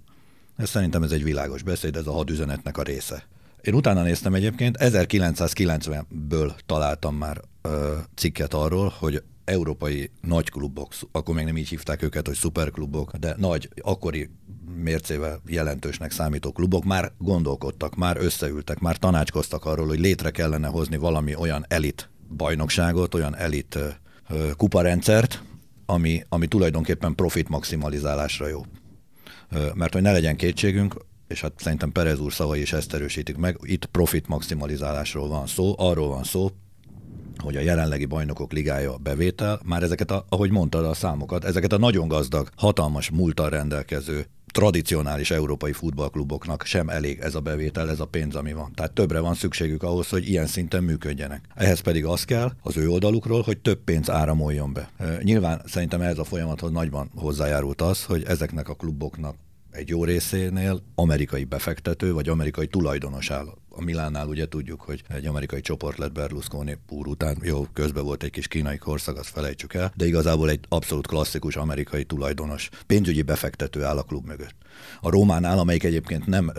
Ez 0.57 0.69
szerintem 0.69 1.03
ez 1.03 1.11
egy 1.11 1.23
világos 1.23 1.63
beszéd, 1.63 1.97
ez 1.97 2.07
a 2.07 2.13
hadüzenetnek 2.13 2.79
a 2.79 2.83
része. 2.83 3.27
Én 3.61 3.75
utána 3.75 4.03
néztem 4.03 4.35
egyébként, 4.35 4.77
1990-ből 4.81 6.53
találtam 6.67 7.17
már 7.17 7.41
ö, 7.63 7.97
cikket 8.15 8.55
arról, 8.55 8.93
hogy 8.99 9.23
európai 9.45 10.11
nagyklubok, 10.21 10.93
akkor 11.13 11.35
még 11.35 11.45
nem 11.45 11.57
így 11.57 11.69
hívták 11.69 12.03
őket, 12.03 12.27
hogy 12.27 12.37
szuperklubok, 12.37 13.17
de 13.17 13.35
nagy, 13.39 13.69
akkori 13.81 14.31
mércével 14.83 15.41
jelentősnek 15.47 16.11
számító 16.11 16.53
klubok 16.53 16.85
már 16.85 17.13
gondolkodtak, 17.19 17.97
már 17.97 18.17
összeültek, 18.17 18.79
már 18.79 18.97
tanácskoztak 18.97 19.65
arról, 19.65 19.87
hogy 19.87 20.01
létre 20.01 20.31
kellene 20.31 20.69
hozni 20.69 20.97
valami 20.97 21.35
olyan 21.35 21.65
elit 21.69 22.11
bajnokságot, 22.37 23.15
olyan 23.15 23.37
elit 23.37 23.79
kuparendszert, 24.57 25.43
ami, 25.87 26.25
ami 26.29 26.47
tulajdonképpen 26.47 27.15
profit 27.15 27.49
maximalizálásra 27.49 28.49
jó. 28.49 28.63
Mert 29.75 29.93
hogy 29.93 30.02
ne 30.02 30.12
legyen 30.12 30.37
kétségünk, 30.37 30.97
és 31.28 31.40
hát 31.40 31.52
szerintem 31.57 31.93
Perez 31.93 32.21
úr 32.21 32.33
szavai 32.33 32.61
is 32.61 32.73
ezt 32.73 32.95
erősítik 32.95 33.37
meg, 33.37 33.59
itt 33.62 33.87
profit 33.87 34.28
maximalizálásról 34.28 35.28
van 35.28 35.47
szó, 35.47 35.75
arról 35.76 36.09
van 36.09 36.25
szó, 36.25 36.50
hogy 37.38 37.57
a 37.57 37.61
jelenlegi 37.61 38.05
bajnokok 38.05 38.52
ligája 38.52 38.97
bevétel, 38.97 39.61
már 39.64 39.83
ezeket, 39.83 40.11
a, 40.11 40.25
ahogy 40.28 40.50
mondtad 40.50 40.85
a 40.85 40.95
számokat, 40.95 41.45
ezeket 41.45 41.73
a 41.73 41.78
nagyon 41.78 42.09
gazdag, 42.09 42.49
hatalmas 42.57 43.11
múltal 43.11 43.50
rendelkező 43.50 44.26
tradicionális 44.59 45.31
európai 45.31 45.73
futballkluboknak 45.73 46.65
sem 46.65 46.88
elég 46.88 47.19
ez 47.19 47.35
a 47.35 47.41
bevétel, 47.41 47.91
ez 47.91 48.00
a 48.00 48.05
pénz, 48.05 48.35
ami 48.35 48.53
van. 48.53 48.73
Tehát 48.75 48.93
többre 48.93 49.21
van 49.21 49.35
szükségük 49.35 49.83
ahhoz, 49.83 50.09
hogy 50.09 50.29
ilyen 50.29 50.47
szinten 50.47 50.83
működjenek. 50.83 51.45
Ehhez 51.55 51.81
pedig 51.81 52.05
az 52.05 52.25
kell 52.25 52.53
az 52.62 52.77
ő 52.77 52.88
oldalukról, 52.88 53.43
hogy 53.43 53.59
több 53.59 53.79
pénz 53.85 54.11
áramoljon 54.11 54.73
be. 54.73 54.91
Nyilván 55.23 55.62
szerintem 55.67 56.00
ez 56.00 56.19
a 56.19 56.25
folyamathoz 56.25 56.71
nagyban 56.71 57.11
hozzájárult 57.17 57.83
az, 57.83 58.05
hogy 58.05 58.25
ezeknek 58.27 58.69
a 58.69 58.75
kluboknak 58.75 59.35
egy 59.71 59.89
jó 59.89 60.05
részénél 60.05 60.83
amerikai 60.95 61.45
befektető 61.45 62.13
vagy 62.13 62.29
amerikai 62.29 62.67
tulajdonos 62.67 63.31
áll. 63.31 63.47
A 63.69 63.83
Milánnál 63.83 64.27
ugye 64.27 64.49
tudjuk, 64.49 64.81
hogy 64.81 65.03
egy 65.09 65.27
amerikai 65.27 65.61
csoport 65.61 65.99
lett 65.99 66.13
Berlusconi 66.13 66.79
úr 66.89 67.07
után, 67.07 67.39
jó, 67.43 67.67
közben 67.73 68.05
volt 68.05 68.23
egy 68.23 68.31
kis 68.31 68.49
kínai 68.49 68.77
korszak, 68.77 69.17
azt 69.17 69.29
felejtsük 69.29 69.75
el, 69.75 69.93
de 69.97 70.07
igazából 70.07 70.51
egy 70.51 70.61
abszolút 70.69 71.07
klasszikus 71.07 71.57
amerikai 71.57 72.05
tulajdonos, 72.05 72.69
pénzügyi 72.87 73.23
befektető 73.23 73.85
áll 73.85 73.99
a 73.99 74.03
klub 74.03 74.27
mögött. 74.27 74.55
A 75.01 75.11
Rómánál, 75.11 75.59
amelyik 75.59 75.85
egyébként 75.85 76.27
nem 76.27 76.53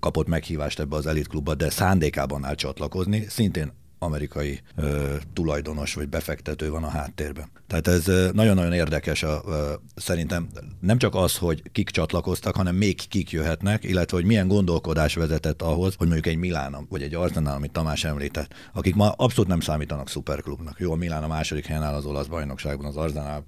kapott 0.00 0.26
meghívást 0.26 0.80
ebbe 0.80 0.96
az 0.96 1.06
elitklubba, 1.06 1.54
de 1.54 1.70
szándékában 1.70 2.44
áll 2.44 2.54
csatlakozni, 2.54 3.26
szintén 3.28 3.72
amerikai 4.02 4.60
ö, 4.76 5.16
tulajdonos 5.32 5.94
vagy 5.94 6.08
befektető 6.08 6.70
van 6.70 6.84
a 6.84 6.88
háttérben. 6.88 7.50
Tehát 7.66 7.88
ez 7.88 8.32
nagyon-nagyon 8.32 8.72
érdekes 8.72 9.22
a, 9.22 9.42
ö, 9.46 9.72
szerintem 9.94 10.48
nem 10.80 10.98
csak 10.98 11.14
az, 11.14 11.36
hogy 11.36 11.62
kik 11.72 11.90
csatlakoztak, 11.90 12.56
hanem 12.56 12.74
még 12.74 13.08
kik 13.08 13.30
jöhetnek, 13.30 13.84
illetve 13.84 14.16
hogy 14.16 14.26
milyen 14.26 14.48
gondolkodás 14.48 15.14
vezetett 15.14 15.62
ahhoz, 15.62 15.94
hogy 15.94 16.06
mondjuk 16.06 16.26
egy 16.26 16.38
Milán 16.38 16.86
vagy 16.88 17.02
egy 17.02 17.14
Arsenal, 17.14 17.54
amit 17.54 17.72
Tamás 17.72 18.04
említett, 18.04 18.54
akik 18.72 18.94
ma 18.94 19.10
abszolút 19.10 19.50
nem 19.50 19.60
számítanak 19.60 20.08
szuperklubnak. 20.08 20.78
Jó, 20.78 20.92
a 20.92 20.96
Milán 20.96 21.22
a 21.22 21.28
második 21.28 21.66
helyen 21.66 21.82
áll 21.82 21.94
az 21.94 22.04
olasz 22.04 22.26
bajnokságban, 22.26 22.86
az 22.86 22.96
Arsenal 22.96 23.46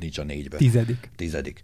nincs 0.00 0.18
a 0.18 0.22
négyben. 0.22 0.58
Tizedik. 0.58 1.10
Tizedik. 1.16 1.60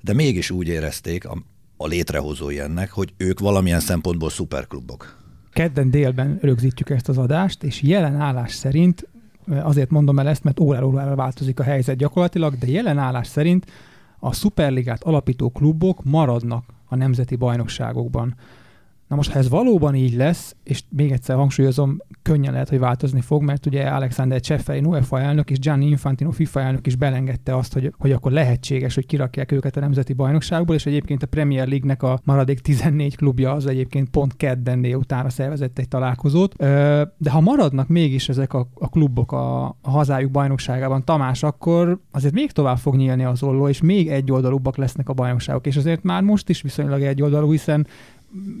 De 0.00 0.12
mégis 0.12 0.50
úgy 0.50 0.68
érezték 0.68 1.26
a, 1.26 1.42
a 1.76 1.86
létrehozói 1.86 2.60
ennek, 2.60 2.90
hogy 2.90 3.14
ők 3.16 3.38
valamilyen 3.38 3.80
szempontból 3.80 4.30
szuperklubok 4.30 5.16
kedden 5.52 5.90
délben 5.90 6.38
rögzítjük 6.40 6.90
ezt 6.90 7.08
az 7.08 7.18
adást, 7.18 7.62
és 7.62 7.82
jelen 7.82 8.16
állás 8.16 8.52
szerint, 8.52 9.08
azért 9.48 9.90
mondom 9.90 10.18
el 10.18 10.28
ezt, 10.28 10.44
mert 10.44 10.60
óráról 10.60 10.92
órára 10.92 11.14
változik 11.14 11.60
a 11.60 11.62
helyzet 11.62 11.96
gyakorlatilag, 11.96 12.58
de 12.58 12.66
jelen 12.66 12.98
állás 12.98 13.26
szerint 13.26 13.66
a 14.18 14.32
szuperligát 14.32 15.02
alapító 15.02 15.50
klubok 15.50 16.04
maradnak 16.04 16.64
a 16.88 16.96
nemzeti 16.96 17.36
bajnokságokban. 17.36 18.34
Na 19.08 19.16
most, 19.16 19.30
ha 19.30 19.38
ez 19.38 19.48
valóban 19.48 19.94
így 19.94 20.14
lesz, 20.14 20.56
és 20.64 20.82
még 20.88 21.12
egyszer 21.12 21.36
hangsúlyozom, 21.36 21.98
könnyen 22.22 22.52
lehet, 22.52 22.68
hogy 22.68 22.78
változni 22.78 23.20
fog, 23.20 23.42
mert 23.42 23.66
ugye 23.66 23.82
Alexander 23.82 24.40
Csefferin 24.40 24.86
UEFA 24.86 25.20
elnök 25.20 25.50
és 25.50 25.58
Gianni 25.58 25.86
Infantino 25.86 26.30
FIFA 26.30 26.60
elnök 26.60 26.86
is 26.86 26.96
belengedte 26.96 27.56
azt, 27.56 27.72
hogy, 27.72 27.92
hogy 27.98 28.12
akkor 28.12 28.32
lehetséges, 28.32 28.94
hogy 28.94 29.06
kirakják 29.06 29.52
őket 29.52 29.76
a 29.76 29.80
nemzeti 29.80 30.12
bajnokságból, 30.12 30.74
és 30.74 30.86
egyébként 30.86 31.22
a 31.22 31.26
Premier 31.26 31.68
League-nek 31.68 32.02
a 32.02 32.20
maradék 32.24 32.60
14 32.60 33.16
klubja 33.16 33.52
az 33.52 33.66
egyébként 33.66 34.08
pont 34.10 34.36
kedden 34.36 34.84
utána 34.84 35.30
szervezett 35.30 35.78
egy 35.78 35.88
találkozót. 35.88 36.56
De 37.16 37.30
ha 37.30 37.40
maradnak 37.40 37.88
mégis 37.88 38.28
ezek 38.28 38.52
a, 38.52 38.68
a 38.74 38.88
klubok 38.88 39.32
a, 39.32 39.64
a 39.64 39.90
hazájuk 39.90 40.30
bajnokságában, 40.30 41.04
Tamás, 41.04 41.42
akkor 41.42 42.00
azért 42.10 42.34
még 42.34 42.52
tovább 42.52 42.78
fog 42.78 42.96
nyílni 42.96 43.24
az 43.24 43.42
olló, 43.42 43.68
és 43.68 43.80
még 43.80 44.08
egy 44.08 44.32
oldalúbbak 44.32 44.76
lesznek 44.76 45.08
a 45.08 45.12
bajnokságok, 45.12 45.66
és 45.66 45.76
azért 45.76 46.02
már 46.02 46.22
most 46.22 46.48
is 46.48 46.62
viszonylag 46.62 47.02
egy 47.02 47.22
oldalú, 47.22 47.50
hiszen 47.50 47.86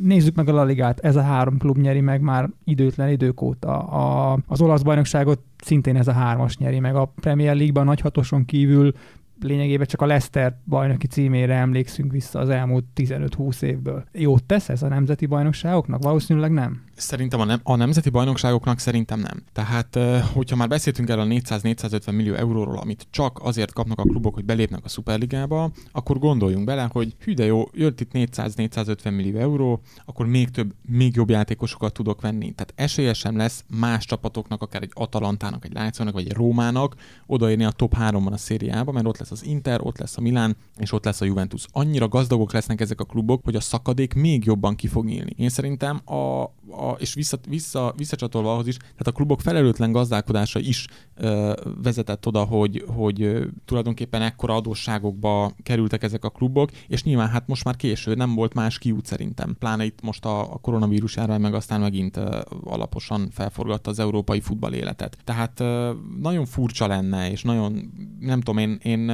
nézzük 0.00 0.34
meg 0.34 0.48
a 0.48 0.52
La 0.52 0.64
Ligát, 0.64 1.00
ez 1.00 1.16
a 1.16 1.22
három 1.22 1.58
klub 1.58 1.76
nyeri 1.76 2.00
meg 2.00 2.20
már 2.20 2.48
időtlen 2.64 3.08
idők 3.08 3.40
óta. 3.40 3.78
A, 3.78 4.38
az 4.46 4.60
olasz 4.60 4.82
bajnokságot 4.82 5.40
szintén 5.56 5.96
ez 5.96 6.08
a 6.08 6.12
hármas 6.12 6.56
nyeri 6.56 6.78
meg. 6.78 6.96
A 6.96 7.12
Premier 7.20 7.54
League-ban 7.54 7.84
nagy 7.84 8.00
hatoson 8.00 8.44
kívül 8.44 8.94
lényegében 9.40 9.86
csak 9.86 10.02
a 10.02 10.06
Leicester 10.06 10.56
bajnoki 10.66 11.06
címére 11.06 11.54
emlékszünk 11.54 12.12
vissza 12.12 12.38
az 12.38 12.48
elmúlt 12.48 12.84
15-20 12.96 13.62
évből. 13.62 14.04
Jót 14.12 14.44
tesz 14.44 14.68
ez 14.68 14.82
a 14.82 14.88
nemzeti 14.88 15.26
bajnokságoknak? 15.26 16.02
Valószínűleg 16.02 16.52
nem. 16.52 16.82
Szerintem 16.94 17.40
a, 17.40 17.44
nem, 17.44 17.60
a 17.62 17.76
nemzeti 17.76 18.10
bajnokságoknak 18.10 18.78
szerintem 18.78 19.20
nem. 19.20 19.42
Tehát, 19.52 19.98
hogyha 20.32 20.56
már 20.56 20.68
beszéltünk 20.68 21.08
el 21.08 21.20
a 21.20 21.24
400-450 21.24 22.12
millió 22.12 22.34
euróról, 22.34 22.78
amit 22.78 23.06
csak 23.10 23.38
azért 23.42 23.72
kapnak 23.72 23.98
a 23.98 24.02
klubok, 24.02 24.34
hogy 24.34 24.44
belépnek 24.44 24.84
a 24.84 24.88
Superligába, 24.88 25.70
akkor 25.92 26.18
gondoljunk 26.18 26.64
bele, 26.64 26.88
hogy 26.92 27.16
hű 27.20 27.34
de 27.34 27.44
jó, 27.44 27.64
jött 27.72 28.00
itt 28.00 28.10
400-450 28.12 29.14
millió 29.16 29.38
euró, 29.38 29.80
akkor 30.04 30.26
még 30.26 30.50
több, 30.50 30.74
még 30.82 31.16
jobb 31.16 31.30
játékosokat 31.30 31.92
tudok 31.92 32.20
venni. 32.20 32.52
Tehát 32.52 32.72
esélyesem 32.76 33.36
lesz 33.36 33.64
más 33.78 34.04
csapatoknak, 34.04 34.62
akár 34.62 34.82
egy 34.82 34.92
Atalantának, 34.94 35.64
egy 35.64 35.72
Lációnak, 35.72 36.14
vagy 36.14 36.26
egy 36.26 36.36
Rómának 36.36 36.94
odaérni 37.26 37.64
a 37.64 37.70
top 37.70 37.94
3-ban 37.98 38.32
a 38.32 38.36
szériába, 38.36 38.92
mert 38.92 39.06
ott 39.06 39.18
lesz 39.18 39.27
az 39.30 39.44
Inter, 39.44 39.80
ott 39.82 39.98
lesz 39.98 40.16
a 40.16 40.20
Milán, 40.20 40.56
és 40.76 40.92
ott 40.92 41.04
lesz 41.04 41.20
a 41.20 41.24
Juventus. 41.24 41.66
Annyira 41.72 42.08
gazdagok 42.08 42.52
lesznek 42.52 42.80
ezek 42.80 43.00
a 43.00 43.04
klubok, 43.04 43.44
hogy 43.44 43.54
a 43.54 43.60
szakadék 43.60 44.14
még 44.14 44.44
jobban 44.44 44.74
ki 44.74 44.86
fog 44.86 45.04
nyílni. 45.04 45.32
Én 45.36 45.48
szerintem 45.48 46.00
a, 46.04 46.42
a 46.70 46.96
és 46.98 47.14
vissza, 47.14 47.38
vissza, 47.48 47.94
visszacsatolva 47.96 48.52
ahhoz 48.52 48.66
is, 48.66 48.76
tehát 48.76 49.06
a 49.06 49.12
klubok 49.12 49.40
felelőtlen 49.40 49.92
gazdálkodása 49.92 50.58
is 50.58 50.86
ö, 51.14 51.52
vezetett 51.82 52.26
oda, 52.26 52.44
hogy, 52.44 52.84
hogy 52.96 53.38
tulajdonképpen 53.64 54.22
ekkora 54.22 54.54
adósságokba 54.54 55.52
kerültek 55.62 56.02
ezek 56.02 56.24
a 56.24 56.30
klubok, 56.30 56.70
és 56.88 57.02
nyilván 57.02 57.28
hát 57.28 57.46
most 57.46 57.64
már 57.64 57.76
késő, 57.76 58.14
nem 58.14 58.34
volt 58.34 58.54
más 58.54 58.78
kiút 58.78 59.06
szerintem. 59.06 59.56
Pláne 59.58 59.84
itt 59.84 60.02
most 60.02 60.24
a, 60.24 60.52
a 60.52 60.58
koronavírus 60.58 61.16
járvány 61.16 61.40
meg 61.40 61.54
aztán 61.54 61.80
megint 61.80 62.16
ö, 62.16 62.40
alaposan 62.64 63.28
felforgatta 63.30 63.90
az 63.90 63.98
európai 63.98 64.40
futball 64.40 64.72
életet. 64.72 65.16
Tehát 65.24 65.60
ö, 65.60 65.92
nagyon 66.20 66.44
furcsa 66.44 66.86
lenne, 66.86 67.30
és 67.30 67.42
nagyon, 67.42 67.92
nem 68.20 68.40
tudom, 68.40 68.58
én, 68.58 68.78
én 68.82 69.10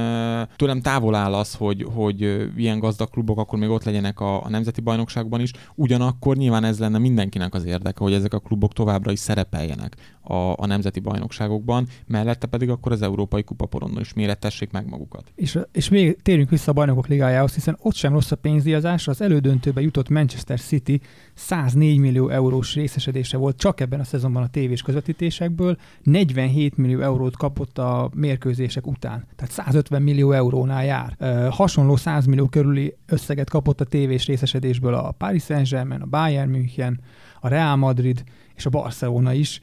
tőlem 0.55 0.81
távol 0.81 1.15
áll 1.15 1.33
az, 1.33 1.53
hogy, 1.53 1.85
hogy 1.93 2.49
ilyen 2.57 2.79
gazdag 2.79 3.09
klubok 3.09 3.37
akkor 3.37 3.59
még 3.59 3.69
ott 3.69 3.83
legyenek 3.83 4.19
a, 4.19 4.43
a 4.43 4.49
nemzeti 4.49 4.81
bajnokságban 4.81 5.39
is, 5.39 5.51
ugyanakkor 5.75 6.35
nyilván 6.35 6.63
ez 6.63 6.79
lenne 6.79 6.97
mindenkinek 6.97 7.53
az 7.53 7.65
érdeke, 7.65 8.03
hogy 8.03 8.13
ezek 8.13 8.33
a 8.33 8.39
klubok 8.39 8.73
továbbra 8.73 9.11
is 9.11 9.19
szerepeljenek 9.19 9.95
a, 10.21 10.33
a 10.35 10.65
nemzeti 10.65 10.99
bajnokságokban, 10.99 11.87
mellette 12.07 12.47
pedig 12.47 12.69
akkor 12.69 12.91
az 12.91 13.01
Európai 13.01 13.43
Kupaporondon 13.43 14.01
is 14.01 14.13
mérettessék 14.13 14.71
meg 14.71 14.89
magukat. 14.89 15.31
És, 15.35 15.59
és 15.71 15.89
még 15.89 16.21
térjünk 16.21 16.49
vissza 16.49 16.71
a 16.71 16.73
bajnokok 16.73 17.07
ligájához, 17.07 17.53
hiszen 17.53 17.77
ott 17.81 17.95
sem 17.95 18.13
rossz 18.13 18.31
a 18.31 18.35
pénzdíjazás, 18.35 19.07
az 19.07 19.21
elődöntőbe 19.21 19.81
jutott 19.81 20.09
Manchester 20.09 20.59
City 20.59 21.01
104 21.35 21.99
millió 21.99 22.29
eurós 22.29 22.73
részesedése 22.73 23.37
volt 23.37 23.57
csak 23.57 23.79
ebben 23.79 23.99
a 23.99 24.03
szezonban 24.03 24.43
a 24.43 24.47
tévés 24.47 24.81
közvetítésekből, 24.81 25.77
47 26.03 26.77
millió 26.77 26.99
eurót 26.99 27.37
kapott 27.37 27.77
a 27.77 28.09
mérkőzések 28.13 28.87
után, 28.87 29.27
tehát 29.35 29.51
150 29.51 30.01
millió 30.01 30.31
eurónál 30.31 30.85
jár. 30.85 31.15
E, 31.19 31.47
hasonló 31.47 31.95
100 31.95 32.25
millió 32.25 32.47
körüli 32.47 32.95
összeget 33.05 33.49
kapott 33.49 33.81
a 33.81 33.85
tévés 33.85 34.25
részesedésből 34.25 34.93
a 34.93 35.11
Paris 35.11 35.43
Saint-Germain, 35.43 36.01
a 36.01 36.05
Bayern 36.05 36.49
München, 36.49 36.99
a 37.39 37.47
Real 37.47 37.75
Madrid 37.75 38.23
és 38.55 38.65
a 38.65 38.69
Barcelona 38.69 39.33
is, 39.33 39.61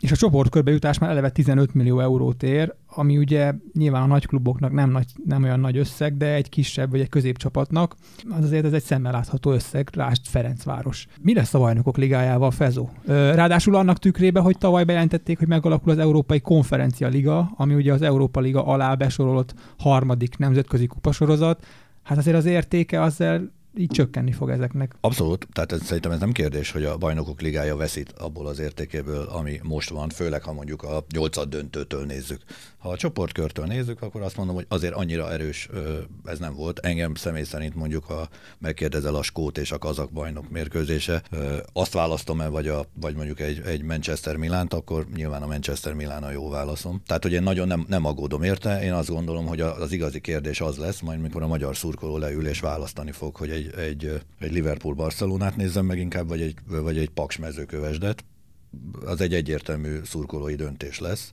és 0.00 0.12
a 0.12 0.16
csoportkörbe 0.16 0.70
jutás 0.70 0.98
már 0.98 1.10
eleve 1.10 1.30
15 1.30 1.74
millió 1.74 2.00
eurót 2.00 2.42
ér, 2.42 2.74
ami 2.86 3.18
ugye 3.18 3.52
nyilván 3.72 4.02
a 4.02 4.06
nagy 4.06 4.26
kluboknak 4.26 4.72
nem, 4.72 4.90
nagy, 4.90 5.06
nem 5.24 5.42
olyan 5.42 5.60
nagy 5.60 5.76
összeg, 5.76 6.16
de 6.16 6.34
egy 6.34 6.48
kisebb 6.48 6.90
vagy 6.90 7.00
egy 7.00 7.08
középcsapatnak, 7.08 7.96
az 8.30 8.44
azért 8.44 8.64
ez 8.64 8.72
egy 8.72 8.82
szemmel 8.82 9.12
látható 9.12 9.52
összeg, 9.52 9.88
rást 9.92 10.28
Ferencváros. 10.28 11.06
Mi 11.22 11.34
lesz 11.34 11.54
a 11.54 11.58
bajnokok 11.58 11.96
ligájával, 11.96 12.50
Fezó? 12.50 12.88
Ráadásul 13.06 13.74
annak 13.74 13.98
tükrében, 13.98 14.42
hogy 14.42 14.58
tavaly 14.58 14.84
bejelentették, 14.84 15.38
hogy 15.38 15.48
megalakul 15.48 15.92
az 15.92 15.98
Európai 15.98 16.40
Konferencia 16.40 17.08
Liga, 17.08 17.50
ami 17.56 17.74
ugye 17.74 17.92
az 17.92 18.02
Európa 18.02 18.40
Liga 18.40 18.66
alá 18.66 18.94
besorolott 18.94 19.54
harmadik 19.78 20.38
nemzetközi 20.38 20.86
kupasorozat, 20.86 21.66
hát 22.02 22.18
azért 22.18 22.36
az 22.36 22.44
értéke 22.44 23.02
azzal 23.02 23.50
így 23.78 23.90
csökkenni 23.90 24.32
fog 24.32 24.50
ezeknek. 24.50 24.96
Abszolút, 25.00 25.46
tehát 25.52 25.72
ez, 25.72 25.82
szerintem 25.82 26.12
ez 26.12 26.20
nem 26.20 26.32
kérdés, 26.32 26.70
hogy 26.70 26.84
a 26.84 26.96
bajnokok 26.96 27.40
ligája 27.40 27.76
veszít 27.76 28.12
abból 28.12 28.46
az 28.46 28.58
értékéből, 28.58 29.26
ami 29.26 29.60
most 29.62 29.90
van, 29.90 30.08
főleg 30.08 30.42
ha 30.42 30.52
mondjuk 30.52 30.82
a 30.82 31.04
nyolcad 31.12 31.48
döntőtől 31.48 32.04
nézzük. 32.04 32.42
Ha 32.78 32.88
a 32.88 32.96
csoportkörtől 32.96 33.66
nézzük, 33.66 34.02
akkor 34.02 34.22
azt 34.22 34.36
mondom, 34.36 34.54
hogy 34.54 34.66
azért 34.68 34.94
annyira 34.94 35.32
erős 35.32 35.68
ez 36.24 36.38
nem 36.38 36.54
volt. 36.54 36.78
Engem 36.78 37.14
személy 37.14 37.42
szerint 37.42 37.74
mondjuk, 37.74 38.04
ha 38.04 38.28
megkérdezel 38.58 39.14
a 39.14 39.22
skót 39.22 39.58
és 39.58 39.72
a 39.72 39.78
kazak 39.78 40.10
bajnok 40.10 40.50
mérkőzése, 40.50 41.22
azt 41.72 41.92
választom 41.92 42.40
el, 42.40 42.50
vagy, 42.50 42.68
a, 42.68 42.84
vagy 42.94 43.14
mondjuk 43.14 43.40
egy, 43.40 43.60
egy 43.66 43.82
Manchester 43.82 44.36
Milánt, 44.36 44.74
akkor 44.74 45.06
nyilván 45.14 45.42
a 45.42 45.46
Manchester 45.46 45.94
Milán 45.94 46.22
a 46.22 46.30
jó 46.30 46.48
válaszom. 46.48 47.02
Tehát, 47.06 47.22
hogy 47.22 47.32
én 47.32 47.42
nagyon 47.42 47.66
nem, 47.66 47.84
nem 47.88 48.04
aggódom 48.04 48.42
érte, 48.42 48.82
én 48.82 48.92
azt 48.92 49.10
gondolom, 49.10 49.46
hogy 49.46 49.60
az 49.60 49.92
igazi 49.92 50.20
kérdés 50.20 50.60
az 50.60 50.76
lesz, 50.76 51.00
majd 51.00 51.20
mikor 51.20 51.42
a 51.42 51.46
magyar 51.46 51.76
szurkoló 51.76 52.18
leül 52.18 52.46
és 52.46 52.60
választani 52.60 53.12
fog, 53.12 53.36
hogy 53.36 53.50
egy, 53.50 53.74
egy, 53.76 54.20
egy 54.38 54.52
Liverpool-Barcelonát 54.52 55.56
nézzem 55.56 55.84
meg 55.84 55.98
inkább, 55.98 56.28
vagy 56.28 56.40
egy, 56.40 56.54
vagy 56.66 56.98
egy 56.98 57.10
Paks 57.10 57.38
mezőkövesdet, 57.38 58.24
az 59.04 59.20
egy 59.20 59.34
egyértelmű 59.34 60.00
szurkolói 60.04 60.54
döntés 60.54 60.98
lesz. 60.98 61.32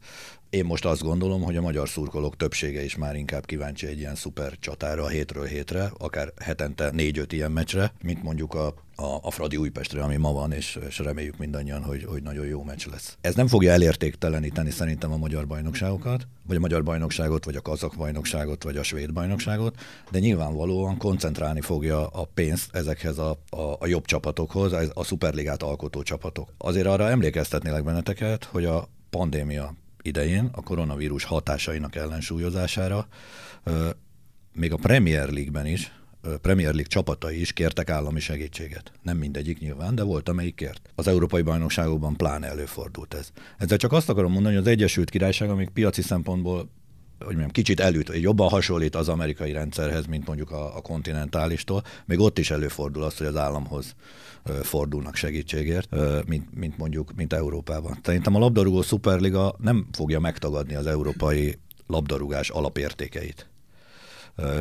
Én 0.49 0.65
most 0.65 0.85
azt 0.85 1.01
gondolom, 1.01 1.41
hogy 1.41 1.57
a 1.57 1.61
magyar 1.61 1.89
szurkolók 1.89 2.35
többsége 2.35 2.83
is 2.83 2.95
már 2.95 3.15
inkább 3.15 3.45
kíváncsi 3.45 3.87
egy 3.87 3.99
ilyen 3.99 4.15
szuper 4.15 4.59
csatára 4.59 5.07
hétről 5.07 5.45
hétre, 5.45 5.91
akár 5.97 6.33
hetente 6.41 6.89
négy-öt 6.91 7.31
ilyen 7.31 7.51
meccsre, 7.51 7.93
mint 8.03 8.23
mondjuk 8.23 8.53
a 8.53 8.73
a, 8.95 9.19
a 9.21 9.31
Fradi 9.31 9.57
Újpestre, 9.57 10.03
ami 10.03 10.15
ma 10.15 10.31
van, 10.31 10.51
és, 10.51 10.79
és 10.87 10.99
reméljük 10.99 11.37
mindannyian, 11.37 11.83
hogy, 11.83 12.03
hogy 12.03 12.23
nagyon 12.23 12.45
jó 12.45 12.63
meccs 12.63 12.87
lesz. 12.91 13.17
Ez 13.21 13.35
nem 13.35 13.47
fogja 13.47 13.71
elértékteleníteni 13.71 14.71
szerintem 14.71 15.11
a 15.11 15.17
magyar 15.17 15.47
bajnokságokat, 15.47 16.27
vagy 16.47 16.55
a 16.55 16.59
magyar 16.59 16.83
bajnokságot, 16.83 17.45
vagy 17.45 17.55
a 17.55 17.61
kazak 17.61 17.95
bajnokságot, 17.97 18.63
vagy 18.63 18.77
a 18.77 18.83
svéd 18.83 19.13
bajnokságot, 19.13 19.75
de 20.11 20.19
nyilvánvalóan 20.19 20.97
koncentrálni 20.97 21.61
fogja 21.61 22.07
a 22.07 22.27
pénzt 22.33 22.75
ezekhez 22.75 23.17
a, 23.17 23.37
a, 23.49 23.61
a 23.79 23.87
jobb 23.87 24.05
csapatokhoz, 24.05 24.73
a 24.93 25.03
szuperligát 25.03 25.63
alkotó 25.63 26.01
csapatok. 26.01 26.53
Azért 26.57 26.87
arra 26.87 27.09
emlékeztetnélek 27.09 27.83
benneteket, 27.83 28.43
hogy 28.43 28.65
a 28.65 28.87
pandémia 29.09 29.73
idején 30.05 30.49
a 30.51 30.61
koronavírus 30.61 31.23
hatásainak 31.23 31.95
ellensúlyozására 31.95 33.07
még 34.53 34.73
a 34.73 34.77
Premier 34.77 35.29
League-ben 35.29 35.65
is 35.65 35.91
Premier 36.41 36.73
League 36.73 36.89
csapatai 36.89 37.39
is 37.39 37.53
kértek 37.53 37.89
állami 37.89 38.19
segítséget. 38.19 38.91
Nem 39.01 39.17
mindegyik 39.17 39.59
nyilván, 39.59 39.95
de 39.95 40.03
volt, 40.03 40.29
amelyik 40.29 40.55
kért. 40.55 40.89
Az 40.95 41.07
európai 41.07 41.41
bajnokságokban 41.41 42.15
pláne 42.15 42.47
előfordult 42.47 43.13
ez. 43.13 43.31
Ezzel 43.57 43.77
csak 43.77 43.91
azt 43.91 44.09
akarom 44.09 44.31
mondani, 44.31 44.55
hogy 44.55 44.63
az 44.63 44.71
Egyesült 44.71 45.09
Királyság, 45.09 45.49
amik 45.49 45.69
piaci 45.69 46.01
szempontból 46.01 46.69
hogy 47.25 47.33
mondjam, 47.33 47.51
kicsit 47.51 47.79
előtt, 47.79 48.17
jobban 48.17 48.49
hasonlít 48.49 48.95
az 48.95 49.09
amerikai 49.09 49.51
rendszerhez, 49.51 50.05
mint 50.05 50.27
mondjuk 50.27 50.51
a, 50.51 50.77
a 50.77 50.81
kontinentálistól. 50.81 51.83
Még 52.05 52.19
ott 52.19 52.39
is 52.39 52.51
előfordul 52.51 53.03
az, 53.03 53.17
hogy 53.17 53.27
az 53.27 53.35
államhoz 53.35 53.95
fordulnak 54.61 55.15
segítségért, 55.15 55.95
mint, 56.27 56.55
mint 56.55 56.77
mondjuk, 56.77 57.11
mint 57.15 57.33
Európában. 57.33 57.99
Szerintem 58.03 58.35
a 58.35 58.39
labdarúgó 58.39 58.81
szuperliga 58.81 59.55
nem 59.57 59.87
fogja 59.91 60.19
megtagadni 60.19 60.75
az 60.75 60.87
európai 60.87 61.57
labdarúgás 61.87 62.49
alapértékeit 62.49 63.49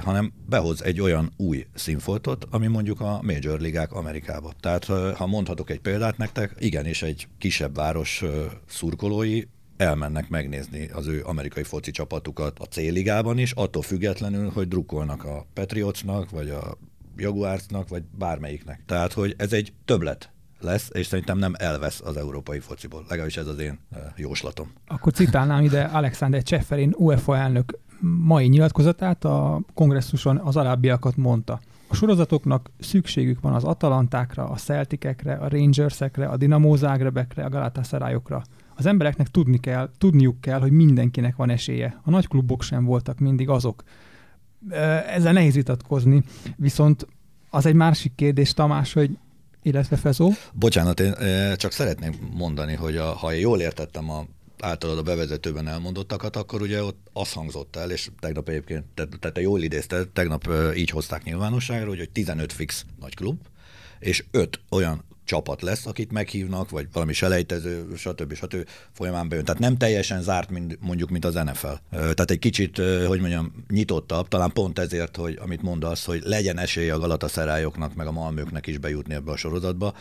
hanem 0.01 0.33
behoz 0.49 0.83
egy 0.83 1.01
olyan 1.01 1.33
új 1.37 1.67
színfoltot, 1.75 2.47
ami 2.51 2.67
mondjuk 2.67 3.01
a 3.01 3.23
major 3.23 3.61
ligák 3.61 3.93
Amerikába. 3.93 4.53
Tehát 4.61 4.85
ha 5.17 5.27
mondhatok 5.27 5.71
egy 5.71 5.81
példát 5.81 6.17
nektek, 6.17 6.55
igenis 6.59 7.03
egy 7.03 7.29
kisebb 7.39 7.75
város 7.75 8.25
szurkolói 8.67 9.43
elmennek 9.77 10.29
megnézni 10.29 10.89
az 10.93 11.07
ő 11.07 11.23
amerikai 11.25 11.63
foci 11.63 11.91
csapatukat 11.91 12.59
a 12.59 12.65
C-ligában 12.65 13.39
is, 13.39 13.53
attól 13.53 13.83
függetlenül, 13.83 14.51
hogy 14.51 14.69
drukkolnak 14.69 15.25
a 15.25 15.47
Patriotsnak, 15.55 16.31
vagy 16.31 16.49
a 16.49 16.77
Jaguarsnak, 17.17 17.89
vagy 17.89 18.03
bármelyiknek. 18.19 18.83
Tehát, 18.87 19.13
hogy 19.13 19.35
ez 19.39 19.53
egy 19.53 19.73
többlet 19.85 20.31
lesz, 20.61 20.91
és 20.93 21.07
szerintem 21.07 21.39
nem 21.39 21.53
elvesz 21.59 22.01
az 22.05 22.17
európai 22.17 22.59
fociból. 22.59 23.05
Legalábbis 23.09 23.37
ez 23.37 23.47
az 23.47 23.59
én 23.59 23.79
jóslatom. 24.17 24.73
Akkor 24.87 25.13
citálnám 25.13 25.65
ide 25.65 25.83
Alexander 25.83 26.43
Cseferin, 26.43 26.95
UEFA 26.97 27.37
elnök 27.37 27.79
mai 28.01 28.47
nyilatkozatát 28.47 29.25
a 29.25 29.61
kongresszuson 29.75 30.37
az 30.37 30.57
alábbiakat 30.57 31.17
mondta. 31.17 31.61
A 31.89 31.95
sorozatoknak 31.95 32.71
szükségük 32.81 33.41
van 33.41 33.53
az 33.53 33.65
Atalantákra, 33.65 34.45
a 34.45 34.57
Celticekre, 34.57 35.35
a 35.35 35.49
Rangersekre, 35.49 36.27
a 36.27 36.37
Dinamo 36.37 36.77
Zágrebekre, 36.77 37.45
a 37.45 37.49
Galatasarayokra. 37.49 38.43
Az 38.77 38.87
embereknek 38.87 39.29
tudni 39.29 39.59
kell, 39.59 39.91
tudniuk 39.99 40.41
kell, 40.41 40.61
hogy 40.61 40.71
mindenkinek 40.71 41.37
van 41.37 41.51
esélye. 41.51 42.01
A 42.05 42.11
nagy 42.11 42.29
klubok 42.29 42.63
sem 42.63 42.85
voltak 42.85 43.19
mindig 43.19 43.49
azok. 43.49 43.83
Ezzel 45.09 45.33
nehéz 45.33 45.55
vitatkozni, 45.55 46.23
viszont 46.57 47.07
az 47.51 47.67
egy 47.67 47.75
másik 47.75 48.15
kérdés, 48.15 48.55
Tamás, 48.55 48.93
hogy 48.93 49.19
illetve 49.63 49.97
Fezó. 49.97 50.31
Bocsánat, 50.53 51.01
én 51.01 51.15
csak 51.57 51.73
szeretném 51.73 52.15
mondani, 52.35 52.75
hogy 52.75 52.97
a, 52.97 53.05
ha 53.05 53.33
jól 53.33 53.61
értettem 53.61 54.11
a 54.11 54.27
általad 54.61 54.99
a 54.99 55.03
bevezetőben 55.03 55.69
elmondottakat, 55.69 56.37
akkor 56.37 56.63
ugye 56.63 56.83
ott 56.83 57.07
az 57.13 57.33
hangzott 57.33 57.77
el, 57.77 57.91
és 57.91 58.11
tegnap 58.21 58.49
egyébként, 58.49 58.85
tehát 58.95 59.35
te 59.35 59.41
jól 59.41 59.63
idézted, 59.63 60.09
tegnap 60.09 60.49
így 60.77 60.91
hozták 60.91 61.25
nyilvánosságra, 61.25 61.89
hogy 61.89 62.11
15 62.13 62.53
fix 62.53 62.85
nagy 63.01 63.15
klub, 63.15 63.41
és 63.99 64.25
5 64.31 64.61
olyan 64.71 65.05
csapat 65.25 65.63
lesz, 65.63 65.87
akit 65.87 66.13
meghívnak, 66.13 66.71
vagy 66.71 66.87
valami 66.93 67.13
selejtező, 67.13 67.87
stb. 67.97 68.35
stb. 68.35 68.69
folyamán 68.93 69.29
bejön. 69.29 69.45
Tehát 69.45 69.61
nem 69.61 69.77
teljesen 69.77 70.23
zárt, 70.23 70.51
mint, 70.51 70.79
mondjuk, 70.81 71.11
mint 71.11 71.25
az 71.25 71.35
NFL. 71.35 71.75
Tehát 71.91 72.31
egy 72.31 72.39
kicsit, 72.39 72.77
hogy 73.07 73.21
mondjam, 73.21 73.65
nyitottabb, 73.69 74.29
talán 74.29 74.53
pont 74.53 74.79
ezért, 74.79 75.17
hogy 75.17 75.39
amit 75.43 75.63
mondasz, 75.63 76.05
hogy 76.05 76.23
legyen 76.25 76.59
esély 76.59 76.91
a 76.91 76.99
Galatasarályoknak, 76.99 77.95
meg 77.95 78.07
a 78.07 78.13
Malmöknek 78.13 78.67
is 78.67 78.79
bejutni 78.79 79.15
ebbe 79.15 79.33
a 79.33 79.37
sorozatba. 79.37 79.95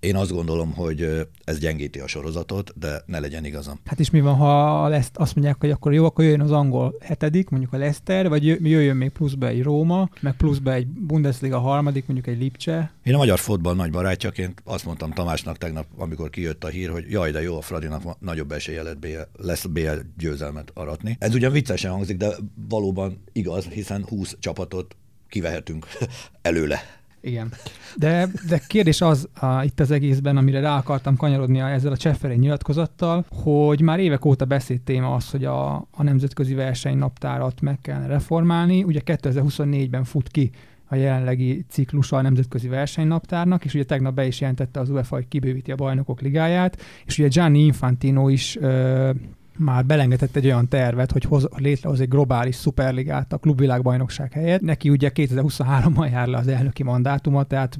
Én 0.00 0.16
azt 0.16 0.32
gondolom, 0.32 0.72
hogy 0.72 1.26
ez 1.44 1.58
gyengíti 1.58 1.98
a 1.98 2.06
sorozatot, 2.06 2.78
de 2.78 3.02
ne 3.06 3.18
legyen 3.18 3.44
igazam. 3.44 3.80
Hát 3.84 4.00
és 4.00 4.10
mi 4.10 4.20
van, 4.20 4.34
ha 4.34 4.88
lesz, 4.88 5.10
azt 5.14 5.34
mondják, 5.34 5.56
hogy 5.60 5.70
akkor 5.70 5.92
jó, 5.92 6.04
akkor 6.04 6.24
jöjjön 6.24 6.40
az 6.40 6.50
angol 6.50 6.94
hetedik, 7.00 7.48
mondjuk 7.48 7.72
a 7.72 7.76
Leicester, 7.76 8.28
vagy 8.28 8.44
jöjjön 8.44 8.96
még 8.96 9.10
pluszba 9.10 9.46
egy 9.46 9.62
Róma, 9.62 10.08
meg 10.20 10.36
pluszba 10.36 10.72
egy 10.72 10.86
Bundesliga 10.86 11.58
harmadik, 11.58 12.06
mondjuk 12.06 12.34
egy 12.34 12.40
Lipcse. 12.40 12.92
Én 13.02 13.14
a 13.14 13.16
magyar 13.16 13.38
fotball 13.38 13.74
nagy 13.74 13.90
barátjaként 13.90 14.62
azt 14.64 14.84
mondtam 14.84 15.10
Tamásnak 15.10 15.58
tegnap, 15.58 15.86
amikor 15.96 16.30
kijött 16.30 16.64
a 16.64 16.68
hír, 16.68 16.90
hogy 16.90 17.04
jaj, 17.10 17.30
de 17.30 17.42
jó, 17.42 17.56
a 17.56 17.60
Fradinak 17.60 18.20
nagyobb 18.20 18.52
esélye 18.52 18.82
lett 18.82 18.98
BL, 18.98 19.20
lesz 19.36 19.64
BL 19.64 19.98
győzelmet 20.18 20.70
aratni. 20.74 21.16
Ez 21.20 21.34
ugyan 21.34 21.52
viccesen 21.52 21.90
hangzik, 21.90 22.16
de 22.16 22.28
valóban 22.68 23.22
igaz, 23.32 23.64
hiszen 23.64 24.04
20 24.08 24.36
csapatot 24.40 24.96
kivehetünk 25.28 25.86
előle. 26.42 26.95
Igen. 27.26 27.52
De, 27.96 28.28
de 28.48 28.60
kérdés 28.66 29.00
az 29.00 29.28
a, 29.40 29.62
itt 29.62 29.80
az 29.80 29.90
egészben, 29.90 30.36
amire 30.36 30.60
rá 30.60 30.76
akartam 30.76 31.16
kanyarodni 31.16 31.60
ezzel 31.60 31.92
a 31.92 31.96
Cseferén 31.96 32.38
nyilatkozattal, 32.38 33.24
hogy 33.30 33.80
már 33.80 33.98
évek 33.98 34.24
óta 34.24 34.44
beszélt 34.44 34.82
téma 34.82 35.14
az, 35.14 35.30
hogy 35.30 35.44
a, 35.44 35.74
a 35.74 36.02
nemzetközi 36.02 36.54
versenynaptárat 36.54 37.60
meg 37.60 37.80
kell 37.80 38.06
reformálni. 38.06 38.82
Ugye 38.82 39.00
2024-ben 39.04 40.04
fut 40.04 40.28
ki 40.28 40.50
a 40.88 40.94
jelenlegi 40.94 41.64
ciklusa 41.68 42.16
a 42.16 42.22
nemzetközi 42.22 42.68
versenynaptárnak, 42.68 43.64
és 43.64 43.74
ugye 43.74 43.84
tegnap 43.84 44.14
be 44.14 44.26
is 44.26 44.40
jelentette 44.40 44.80
az 44.80 44.90
UEFA, 44.90 45.14
hogy 45.14 45.28
kibővíti 45.28 45.72
a 45.72 45.76
bajnokok 45.76 46.20
ligáját, 46.20 46.82
és 47.04 47.18
ugye 47.18 47.28
Gianni 47.28 47.64
Infantino 47.64 48.28
is 48.28 48.56
ö, 48.56 49.10
már 49.56 49.86
belengedett 49.86 50.36
egy 50.36 50.46
olyan 50.46 50.68
tervet, 50.68 51.12
hogy 51.12 51.24
hoz, 51.24 51.48
létrehoz 51.56 52.00
egy 52.00 52.08
globális 52.08 52.54
szuperligát 52.54 53.32
a 53.32 53.38
klubvilágbajnokság 53.38 54.32
helyett. 54.32 54.60
Neki 54.60 54.90
ugye 54.90 55.10
2023-ban 55.14 56.10
jár 56.10 56.26
le 56.26 56.38
az 56.38 56.48
elnöki 56.48 56.82
mandátuma, 56.82 57.42
tehát 57.42 57.78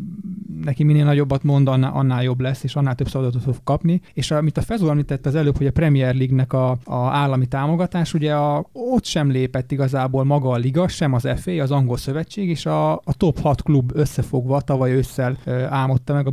neki 0.64 0.84
minél 0.84 1.04
nagyobbat 1.04 1.42
mond, 1.42 1.68
annál, 1.68 1.92
annál 1.92 2.22
jobb 2.22 2.40
lesz, 2.40 2.62
és 2.62 2.74
annál 2.74 2.94
több 2.94 3.08
szabadatot 3.08 3.42
fog 3.42 3.56
kapni. 3.64 4.00
És 4.12 4.30
amit 4.30 4.56
a 4.56 4.62
Fezó 4.62 4.88
említett 4.88 5.26
az 5.26 5.34
előbb, 5.34 5.56
hogy 5.56 5.66
a 5.66 5.72
Premier 5.72 6.14
League-nek 6.14 6.52
a, 6.52 6.70
a 6.84 6.96
állami 6.96 7.46
támogatás, 7.46 8.14
ugye 8.14 8.34
a, 8.34 8.66
ott 8.72 9.04
sem 9.04 9.30
lépett 9.30 9.72
igazából 9.72 10.24
maga 10.24 10.50
a 10.50 10.56
liga, 10.56 10.88
sem 10.88 11.12
az 11.12 11.28
FA, 11.36 11.50
az 11.50 11.70
angol 11.70 11.96
szövetség, 11.96 12.48
és 12.48 12.66
a, 12.66 12.92
a 12.92 13.14
top 13.16 13.40
6 13.40 13.62
klub 13.62 13.92
összefogva 13.94 14.60
tavaly 14.60 14.92
ősszel 14.92 15.38
álmodta 15.68 16.14
meg 16.14 16.26
a 16.26 16.32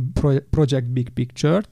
Project 0.50 0.90
Big 0.90 1.08
Picture-t, 1.08 1.68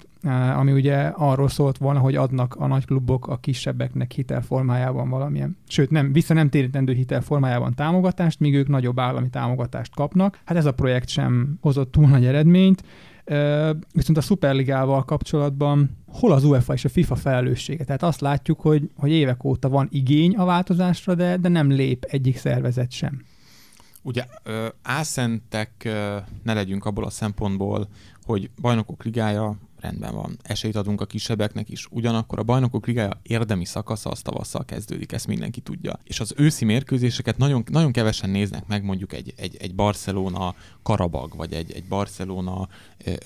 ami 0.57 0.73
ugye 0.73 0.97
arról 0.99 1.49
szólt 1.49 1.79
volna, 1.79 1.99
hogy 1.99 2.17
adnak 2.17 2.55
a 2.55 2.67
nagy 2.67 2.85
klubok 2.85 3.27
a 3.27 3.37
kisebbeknek 3.37 4.13
hitelformájában 4.13 5.09
valamilyen, 5.09 5.57
sőt 5.69 5.91
nem, 5.91 6.13
vissza 6.13 6.35
nem 6.35 6.49
térítendő 6.49 6.93
hitelformájában 6.93 7.75
támogatást, 7.75 8.41
míg 8.41 8.55
ők 8.55 8.69
nagyobb 8.69 8.99
állami 8.99 9.29
támogatást 9.31 9.95
kapnak. 9.95 10.41
Hát 10.45 10.57
ez 10.57 10.67
a 10.67 10.73
projekt 10.73 11.09
sem 11.09 11.59
hozott 11.61 11.93
túl 11.93 12.09
nagy 12.09 12.25
eredményt, 12.25 12.83
viszont 13.93 14.17
a 14.17 14.21
Superligával 14.21 15.05
kapcsolatban 15.05 15.91
hol 16.07 16.33
az 16.33 16.45
UEFA 16.45 16.73
és 16.73 16.85
a 16.85 16.89
FIFA 16.89 17.15
felelőssége? 17.15 17.85
Tehát 17.85 18.03
azt 18.03 18.21
látjuk, 18.21 18.61
hogy, 18.61 18.91
hogy 18.97 19.11
évek 19.11 19.45
óta 19.45 19.69
van 19.69 19.89
igény 19.91 20.37
a 20.37 20.45
változásra, 20.45 21.15
de, 21.15 21.37
de 21.37 21.49
nem 21.49 21.71
lép 21.71 22.05
egyik 22.05 22.37
szervezet 22.37 22.91
sem. 22.91 23.23
Ugye 24.03 24.25
álszentek 24.83 25.89
ne 26.43 26.55
legyünk 26.55 26.85
abból 26.85 27.05
a 27.05 27.11
szempontból, 27.11 27.89
hogy 28.25 28.51
bajnokok 28.61 29.05
ligája 29.05 29.57
rendben 29.83 30.15
van, 30.15 30.37
esélyt 30.43 30.77
adunk 30.77 31.01
a 31.01 31.07
kisebbeknek 31.07 31.69
is. 31.69 31.87
Ugyanakkor 31.91 32.39
a 32.39 32.43
bajnokok 32.43 32.87
ligája 32.87 33.21
érdemi 33.23 33.65
szakasza 33.65 34.11
az 34.11 34.21
tavasszal 34.21 34.65
kezdődik, 34.65 35.13
ezt 35.13 35.27
mindenki 35.27 35.61
tudja. 35.61 36.01
És 36.05 36.21
az 36.21 36.35
őszi 36.37 36.65
mérkőzéseket 36.65 37.37
nagyon, 37.37 37.63
nagyon 37.71 37.93
kevesen 37.93 38.31
néznek 38.31 38.67
meg 38.67 38.85
mondjuk 38.85 39.13
egy, 39.13 39.33
egy, 39.37 39.57
egy 39.57 39.75
Barcelona 39.75 40.55
Karabag, 40.83 41.37
vagy 41.37 41.53
egy, 41.53 41.73
egy 41.73 41.85
Barcelona 41.85 42.69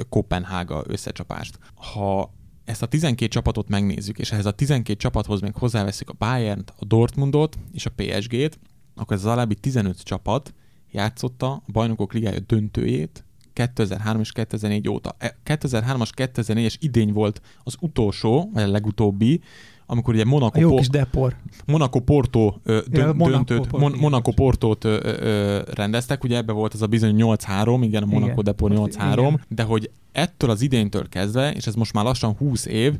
Kopenhága 0.09 0.85
összecsapást. 0.87 1.59
Ha 1.75 2.35
ezt 2.64 2.83
a 2.83 2.87
12 2.87 3.27
csapatot 3.27 3.69
megnézzük, 3.69 4.19
és 4.19 4.33
ehhez 4.33 4.47
a 4.47 4.51
12 4.51 4.99
csapathoz 4.99 5.40
még 5.40 5.55
hozzáveszünk 5.55 6.11
a 6.11 6.14
Bayern-t, 6.19 6.75
a 6.79 6.85
Dortmundot 6.85 7.59
és 7.73 7.87
a 7.87 7.90
PSG-t, 7.97 8.59
akkor 8.95 9.16
ez 9.16 9.25
az 9.25 9.33
alábbi 9.33 9.55
15 9.55 10.03
csapat 10.03 10.55
játszotta 10.90 11.53
a 11.53 11.73
bajnokok 11.73 12.12
ligája 12.12 12.40
döntőjét 12.40 13.25
2003 13.57 14.21
és 14.21 14.33
2004 14.33 14.88
óta. 14.88 15.16
2003-as, 15.45 16.11
e, 16.16 16.31
2004-es 16.35 16.75
idény 16.79 17.12
volt 17.12 17.40
az 17.64 17.77
utolsó, 17.81 18.51
vagy 18.53 18.62
a 18.62 18.69
legutóbbi, 18.69 19.40
amikor 19.87 20.14
ugye 20.14 20.25
Monaco, 20.25 20.61
jó 20.61 20.77
kis 20.77 20.88
depor. 20.88 21.37
Monaco 21.66 22.01
Porto 22.01 22.55
ö, 22.62 22.81
dö, 22.88 23.01
ja, 23.01 23.12
döntőt, 23.12 23.73
Mon, 23.73 23.95
Monaco 23.99 24.33
Portót 24.33 24.85
ö, 24.85 24.99
ö, 25.03 25.61
rendeztek, 25.75 26.25
ugye 26.25 26.37
ebbe 26.37 26.53
volt 26.53 26.75
ez 26.75 26.83
a 26.83 26.87
bizony 26.87 27.16
8-3, 27.19 27.79
igen, 27.83 28.03
a 28.03 28.07
Monaco 28.07 28.31
igen. 28.31 28.45
Depor 28.45 28.71
8-3, 28.75 29.38
de 29.49 29.62
hogy 29.62 29.90
ettől 30.12 30.51
az 30.51 30.62
idénytől 30.62 31.09
kezdve, 31.09 31.53
és 31.53 31.66
ez 31.66 31.75
most 31.75 31.92
már 31.92 32.05
lassan 32.05 32.33
20 32.33 32.66
év, 32.66 32.95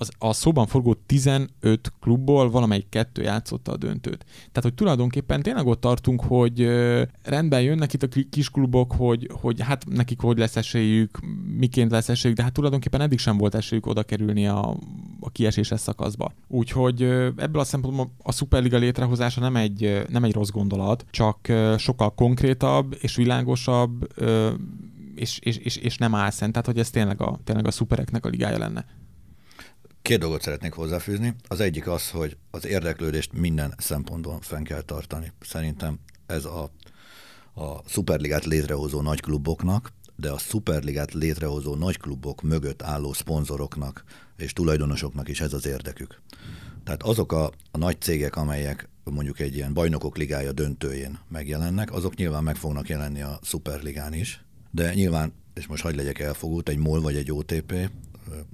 az, 0.00 0.10
a 0.18 0.32
szóban 0.32 0.66
forgó 0.66 0.94
15 0.94 1.48
klubból 2.00 2.50
valamelyik 2.50 2.88
kettő 2.88 3.22
játszotta 3.22 3.72
a 3.72 3.76
döntőt. 3.76 4.24
Tehát, 4.24 4.62
hogy 4.62 4.74
tulajdonképpen 4.74 5.42
tényleg 5.42 5.66
ott 5.66 5.80
tartunk, 5.80 6.22
hogy 6.22 6.68
rendben 7.22 7.62
jönnek 7.62 7.92
itt 7.92 8.02
a 8.02 8.08
kis 8.30 8.50
klubok, 8.50 8.92
hogy, 8.92 9.30
hogy 9.32 9.60
hát 9.60 9.84
nekik 9.88 10.20
hogy 10.20 10.38
lesz 10.38 10.56
esélyük, 10.56 11.18
miként 11.58 11.90
lesz 11.90 12.08
esélyük, 12.08 12.36
de 12.36 12.42
hát 12.42 12.52
tulajdonképpen 12.52 13.00
eddig 13.00 13.18
sem 13.18 13.36
volt 13.36 13.54
esélyük 13.54 13.86
oda 13.86 14.02
kerülni 14.02 14.46
a, 14.46 14.76
a 15.20 15.30
kieséses 15.30 15.80
szakaszba. 15.80 16.32
Úgyhogy 16.48 17.02
ebből 17.36 17.60
a 17.60 17.64
szempontból 17.64 18.10
a 18.22 18.32
Superliga 18.32 18.78
létrehozása 18.78 19.40
nem 19.40 19.56
egy, 19.56 20.02
nem 20.08 20.24
egy 20.24 20.32
rossz 20.32 20.50
gondolat, 20.50 21.04
csak 21.10 21.52
sokkal 21.76 22.14
konkrétabb 22.14 22.96
és 23.00 23.16
világosabb 23.16 24.08
és, 25.14 25.38
és, 25.38 25.56
és, 25.56 25.76
és 25.76 25.98
nem 25.98 26.14
áll 26.14 26.30
szent, 26.30 26.52
tehát 26.52 26.66
hogy 26.66 26.78
ez 26.78 26.90
tényleg 26.90 27.22
a, 27.22 27.38
tényleg 27.44 27.66
a 27.66 27.70
szupereknek 27.70 28.26
a 28.26 28.28
ligája 28.28 28.58
lenne. 28.58 28.84
Két 30.02 30.18
dolgot 30.18 30.42
szeretnék 30.42 30.72
hozzáfűzni. 30.72 31.34
Az 31.48 31.60
egyik 31.60 31.86
az, 31.86 32.10
hogy 32.10 32.36
az 32.50 32.66
érdeklődést 32.66 33.32
minden 33.32 33.74
szempontból 33.78 34.38
fenn 34.40 34.62
kell 34.62 34.80
tartani. 34.80 35.32
Szerintem 35.40 35.98
ez 36.26 36.44
a, 36.44 36.70
a 37.54 37.82
szuperligát 37.86 38.44
létrehozó 38.44 39.00
nagykluboknak, 39.00 39.92
de 40.16 40.30
a 40.30 40.38
szuperligát 40.38 41.12
létrehozó 41.12 41.74
nagyklubok 41.74 42.42
mögött 42.42 42.82
álló 42.82 43.12
szponzoroknak 43.12 44.04
és 44.36 44.52
tulajdonosoknak 44.52 45.28
is 45.28 45.40
ez 45.40 45.52
az 45.52 45.66
érdekük. 45.66 46.20
Tehát 46.84 47.02
azok 47.02 47.32
a, 47.32 47.52
a 47.70 47.78
nagy 47.78 48.00
cégek, 48.00 48.36
amelyek 48.36 48.88
mondjuk 49.04 49.40
egy 49.40 49.54
ilyen 49.54 49.74
bajnokok 49.74 50.16
ligája 50.16 50.52
döntőjén 50.52 51.18
megjelennek, 51.28 51.92
azok 51.92 52.14
nyilván 52.14 52.42
meg 52.42 52.56
fognak 52.56 52.88
jelenni 52.88 53.22
a 53.22 53.38
szuperligán 53.42 54.12
is, 54.12 54.44
de 54.70 54.94
nyilván, 54.94 55.32
és 55.54 55.66
most 55.66 55.82
hagyd 55.82 55.96
legyek 55.96 56.18
elfogult, 56.18 56.68
egy 56.68 56.78
MOL 56.78 57.00
vagy 57.00 57.16
egy 57.16 57.32
OTP, 57.32 57.90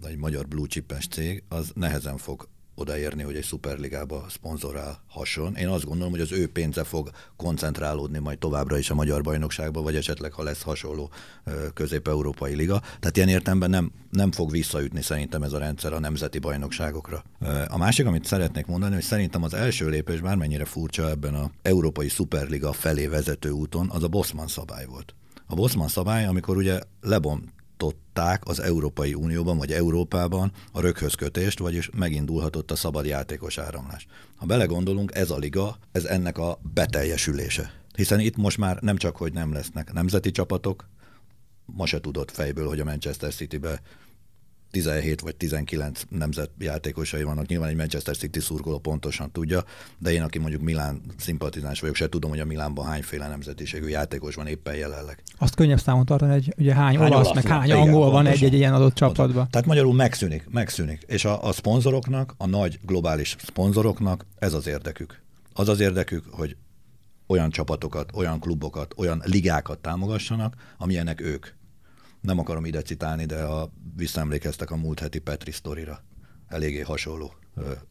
egy 0.06 0.16
magyar 0.16 0.46
blue 0.46 0.66
chipes 0.66 1.06
cég, 1.06 1.42
az 1.48 1.70
nehezen 1.74 2.16
fog 2.16 2.48
odaérni, 2.78 3.22
hogy 3.22 3.36
egy 3.36 3.44
szuperligába 3.44 4.26
szponzorál 4.28 5.02
hason. 5.08 5.56
Én 5.56 5.68
azt 5.68 5.84
gondolom, 5.84 6.10
hogy 6.10 6.20
az 6.20 6.32
ő 6.32 6.48
pénze 6.48 6.84
fog 6.84 7.10
koncentrálódni 7.36 8.18
majd 8.18 8.38
továbbra 8.38 8.78
is 8.78 8.90
a 8.90 8.94
magyar 8.94 9.22
bajnokságba, 9.22 9.82
vagy 9.82 9.96
esetleg, 9.96 10.32
ha 10.32 10.42
lesz 10.42 10.62
hasonló 10.62 11.10
közép-európai 11.74 12.54
liga. 12.54 12.80
Tehát 12.80 13.16
ilyen 13.16 13.28
értelemben 13.28 13.70
nem, 13.70 13.92
nem 14.10 14.32
fog 14.32 14.50
visszaütni 14.50 15.02
szerintem 15.02 15.42
ez 15.42 15.52
a 15.52 15.58
rendszer 15.58 15.92
a 15.92 16.00
nemzeti 16.00 16.38
bajnokságokra. 16.38 17.24
A 17.68 17.78
másik, 17.78 18.06
amit 18.06 18.24
szeretnék 18.24 18.66
mondani, 18.66 18.94
hogy 18.94 19.02
szerintem 19.02 19.42
az 19.42 19.54
első 19.54 19.88
lépés, 19.88 20.20
bármennyire 20.20 20.64
furcsa 20.64 21.08
ebben 21.08 21.34
a 21.34 21.50
európai 21.62 22.08
szuperliga 22.08 22.72
felé 22.72 23.06
vezető 23.06 23.50
úton, 23.50 23.90
az 23.90 24.02
a 24.02 24.08
Bosman 24.08 24.48
szabály 24.48 24.86
volt. 24.86 25.14
A 25.46 25.54
Bosman 25.54 25.88
szabály, 25.88 26.26
amikor 26.26 26.56
ugye 26.56 26.80
lebont 27.00 27.54
megtartották 27.76 28.46
az 28.46 28.60
Európai 28.60 29.14
Unióban 29.14 29.58
vagy 29.58 29.72
Európában 29.72 30.52
a 30.72 30.80
röghöz 30.80 31.14
kötést, 31.14 31.58
vagyis 31.58 31.90
megindulhatott 31.96 32.70
a 32.70 32.76
szabad 32.76 33.06
játékos 33.06 33.58
áramlás. 33.58 34.06
Ha 34.36 34.46
belegondolunk, 34.46 35.14
ez 35.14 35.30
a 35.30 35.36
liga, 35.36 35.78
ez 35.92 36.04
ennek 36.04 36.38
a 36.38 36.58
beteljesülése. 36.74 37.72
Hiszen 37.94 38.20
itt 38.20 38.36
most 38.36 38.58
már 38.58 38.80
nem 38.80 38.96
csak, 38.96 39.16
hogy 39.16 39.32
nem 39.32 39.52
lesznek 39.52 39.92
nemzeti 39.92 40.30
csapatok, 40.30 40.88
ma 41.64 41.86
se 41.86 42.00
tudott 42.00 42.30
fejből, 42.30 42.68
hogy 42.68 42.80
a 42.80 42.84
Manchester 42.84 43.32
City-be 43.32 43.80
17 44.76 45.20
vagy 45.20 45.36
19 45.36 46.02
nemzet 46.08 46.50
játékosai 46.58 47.22
vannak. 47.22 47.46
Nyilván 47.46 47.68
egy 47.68 47.76
Manchester 47.76 48.16
City 48.16 48.40
szurkoló 48.40 48.78
pontosan 48.78 49.30
tudja, 49.30 49.64
de 49.98 50.12
én, 50.12 50.22
aki 50.22 50.38
mondjuk 50.38 50.62
Milán 50.62 51.00
szimpatizáns 51.16 51.80
vagyok, 51.80 51.94
se 51.94 52.08
tudom, 52.08 52.30
hogy 52.30 52.40
a 52.40 52.44
Milánban 52.44 52.86
hányféle 52.86 53.28
nemzetiségű 53.28 53.88
játékos 53.88 54.34
van 54.34 54.46
éppen 54.46 54.74
jelenleg. 54.74 55.22
Azt 55.38 55.54
könnyebb 55.54 55.80
számon 55.80 56.04
tartani, 56.04 56.32
hogy 56.32 56.54
ugye 56.58 56.74
hány, 56.74 56.96
hány 56.96 57.06
olasz, 57.06 57.26
olasz, 57.26 57.34
meg 57.34 57.46
hány 57.46 57.64
igen, 57.64 57.78
angol 57.78 58.10
van 58.10 58.26
egy-egy 58.26 58.54
ilyen 58.54 58.74
adott 58.74 58.94
csapatban. 58.94 59.48
Tehát 59.50 59.66
magyarul 59.66 59.94
megszűnik, 59.94 60.46
megszűnik. 60.50 61.02
És 61.06 61.24
a, 61.24 61.44
a 61.44 61.52
szponzoroknak, 61.52 62.34
a 62.36 62.46
nagy 62.46 62.78
globális 62.82 63.36
szponzoroknak 63.38 64.26
ez 64.38 64.52
az 64.52 64.66
érdekük. 64.66 65.22
Az 65.52 65.68
az 65.68 65.80
érdekük, 65.80 66.24
hogy 66.30 66.56
olyan 67.26 67.50
csapatokat, 67.50 68.10
olyan 68.14 68.40
klubokat, 68.40 68.94
olyan 68.96 69.22
ligákat 69.24 69.78
támogassanak, 69.78 70.54
amilyenek 70.78 71.20
ők 71.20 71.46
nem 72.26 72.38
akarom 72.38 72.64
ide 72.64 72.82
citálni, 72.82 73.24
de 73.24 73.42
a, 73.42 73.70
visszaemlékeztek 73.96 74.70
a 74.70 74.76
múlt 74.76 75.00
heti 75.00 75.18
Petri 75.18 75.50
sztorira. 75.50 76.04
Eléggé 76.46 76.80
hasonló 76.80 77.34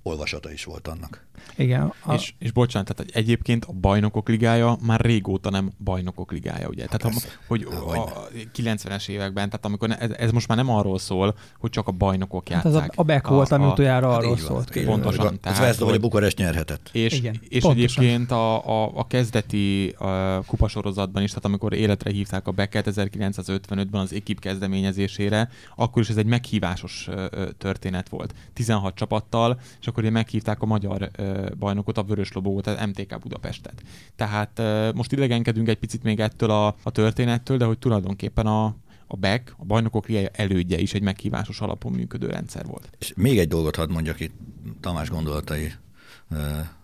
olvasata 0.04 0.52
is 0.52 0.64
volt 0.64 0.88
annak. 0.88 1.26
Igen. 1.56 1.94
A... 2.06 2.14
És, 2.14 2.34
és 2.40 2.52
bocsánat, 2.52 2.96
tehát 2.96 3.12
egyébként 3.12 3.66
a 3.66 3.72
bajnokok 3.72 4.30
ligája 4.30 4.78
már 4.82 5.00
régóta 5.00 5.50
nem 5.50 5.72
bajnokok 5.84 6.32
ligája, 6.32 6.68
ugye? 6.68 6.86
Tehát, 6.86 7.02
Persze. 7.02 7.28
a, 7.28 7.46
hogy 7.48 7.68
a, 7.72 7.98
a 7.98 8.28
90-es 8.56 9.10
években, 9.10 9.50
tehát 9.50 9.66
amikor 9.66 9.96
ez, 10.00 10.12
ez 10.12 10.32
most 10.32 10.48
már 10.48 10.58
nem 10.58 10.70
arról 10.70 11.00
szól, 11.00 11.36
hogy 11.60 11.70
csak 11.70 11.88
a 11.88 11.92
bajnokok 11.92 12.50
játszák. 12.50 12.74
Hát 12.74 12.84
ez 12.84 12.90
a, 12.96 13.04
back 13.04 13.28
volt, 13.28 13.52
ami 13.52 13.66
utoljára 13.66 14.12
hát 14.12 14.18
arról 14.18 14.38
szólt. 14.38 14.74
Van, 14.74 14.86
pontosan. 14.86 15.26
Az 15.26 15.38
tehát, 15.42 15.60
Veszda, 15.60 15.86
hogy 15.86 15.96
a 15.96 16.00
Bukarest 16.00 16.38
nyerhetett. 16.38 16.90
És, 16.92 17.14
Igen, 17.14 17.42
és 17.50 17.64
egyébként 17.64 18.32
a, 18.32 18.84
a, 18.84 18.92
a 18.96 19.08
kezdeti 19.08 19.90
a 19.90 20.42
kupasorozatban 20.46 21.24
is, 21.24 21.30
tehát 21.30 21.46
amikor 21.46 21.74
életre 21.74 22.12
hívták 22.12 22.48
a 22.48 22.52
Becket 22.52 22.88
1955-ben 22.92 24.02
az 24.02 24.14
ekip 24.14 24.40
kezdeményezésére, 24.40 25.50
akkor 25.76 26.02
is 26.02 26.10
ez 26.10 26.18
egy 26.18 26.26
meghívásos 26.26 27.10
történet 27.58 28.10
volt. 28.10 28.34
16 28.54 28.96
csapattal, 28.96 29.55
és 29.80 29.88
akkor 29.88 30.04
meghívták 30.04 30.62
a 30.62 30.66
magyar 30.66 31.10
bajnokot, 31.58 31.98
a 31.98 32.04
Vörös 32.04 32.32
Lobót, 32.32 32.64
tehát 32.64 32.86
MTK 32.86 33.20
Budapestet. 33.20 33.82
Tehát 34.16 34.62
most 34.94 35.12
idegenkedünk 35.12 35.68
egy 35.68 35.78
picit 35.78 36.04
még 36.04 36.20
ettől 36.20 36.50
a, 36.50 36.76
a 36.84 36.92
történettől, 36.92 37.58
de 37.58 37.66
hogy 37.66 37.80
tulajdonképpen 37.80 38.46
a, 38.46 38.66
a 39.08 39.16
BEC, 39.16 39.52
a 39.58 39.66
bajnokok 39.66 40.08
liája 40.08 40.30
elődje 40.32 40.78
is 40.78 40.94
egy 40.94 41.02
meghívásos 41.02 41.62
alapon 41.62 41.92
működő 41.92 42.28
rendszer 42.28 42.66
volt. 42.66 42.90
És 43.00 43.14
még 43.16 43.40
egy 43.40 43.48
dolgot 43.48 43.76
hadd 43.76 43.90
mondjak 43.90 44.20
itt, 44.20 44.34
Tamás 44.82 45.10
gondolatai 45.10 45.74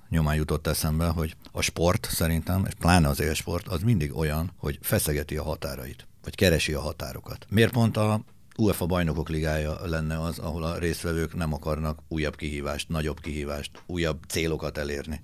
nyomán 0.10 0.36
jutott 0.36 0.68
eszembe, 0.68 1.08
hogy 1.08 1.36
a 1.52 1.62
sport 1.62 2.08
szerintem, 2.12 2.66
és 2.66 2.74
pláne 2.74 3.08
az 3.08 3.20
élsport, 3.20 3.68
az 3.68 3.82
mindig 3.82 4.16
olyan, 4.16 4.52
hogy 4.56 4.78
feszegeti 4.82 5.38
a 5.38 5.44
határait, 5.44 6.08
vagy 6.24 6.36
keresi 6.36 6.74
a 6.74 6.82
határokat. 6.82 7.46
Miért 7.50 7.72
pont 7.72 7.98
a 7.98 8.22
UEFA 8.62 8.86
bajnokok 8.86 9.30
ligája 9.30 9.78
lenne 9.86 10.22
az, 10.22 10.40
ahol 10.40 10.64
a 10.64 10.78
résztvevők 10.78 11.36
nem 11.36 11.54
akarnak 11.54 12.00
újabb 12.08 12.36
kihívást, 12.36 12.90
nagyobb 12.90 13.20
kihívást, 13.20 13.72
újabb 13.86 14.18
célokat 14.28 14.78
elérni. 14.78 15.22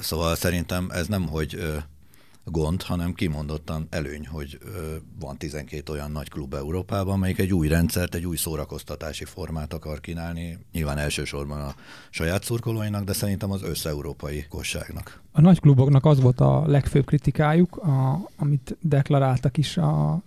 Szóval 0.00 0.34
szerintem 0.34 0.88
ez 0.90 1.06
nem, 1.06 1.28
hogy 1.28 1.58
gond, 2.44 2.82
hanem 2.82 3.14
kimondottan 3.14 3.86
előny, 3.90 4.26
hogy 4.26 4.58
van 5.20 5.36
12 5.36 5.92
olyan 5.92 6.10
nagy 6.10 6.28
klub 6.28 6.54
Európában, 6.54 7.14
amelyik 7.14 7.38
egy 7.38 7.52
új 7.52 7.68
rendszert, 7.68 8.14
egy 8.14 8.26
új 8.26 8.36
szórakoztatási 8.36 9.24
formát 9.24 9.72
akar 9.72 10.00
kínálni, 10.00 10.58
nyilván 10.72 10.98
elsősorban 10.98 11.60
a 11.60 11.74
saját 12.10 12.44
szurkolóinak, 12.44 13.04
de 13.04 13.12
szerintem 13.12 13.50
az 13.50 13.62
összeurópai 13.62 14.46
kosságnak. 14.48 15.20
A 15.32 15.40
nagy 15.40 15.60
kluboknak 15.60 16.04
az 16.04 16.20
volt 16.20 16.40
a 16.40 16.66
legfőbb 16.66 17.06
kritikájuk, 17.06 17.76
a, 17.76 18.28
amit 18.36 18.76
deklaráltak 18.80 19.56
is 19.56 19.76
a 19.76 20.22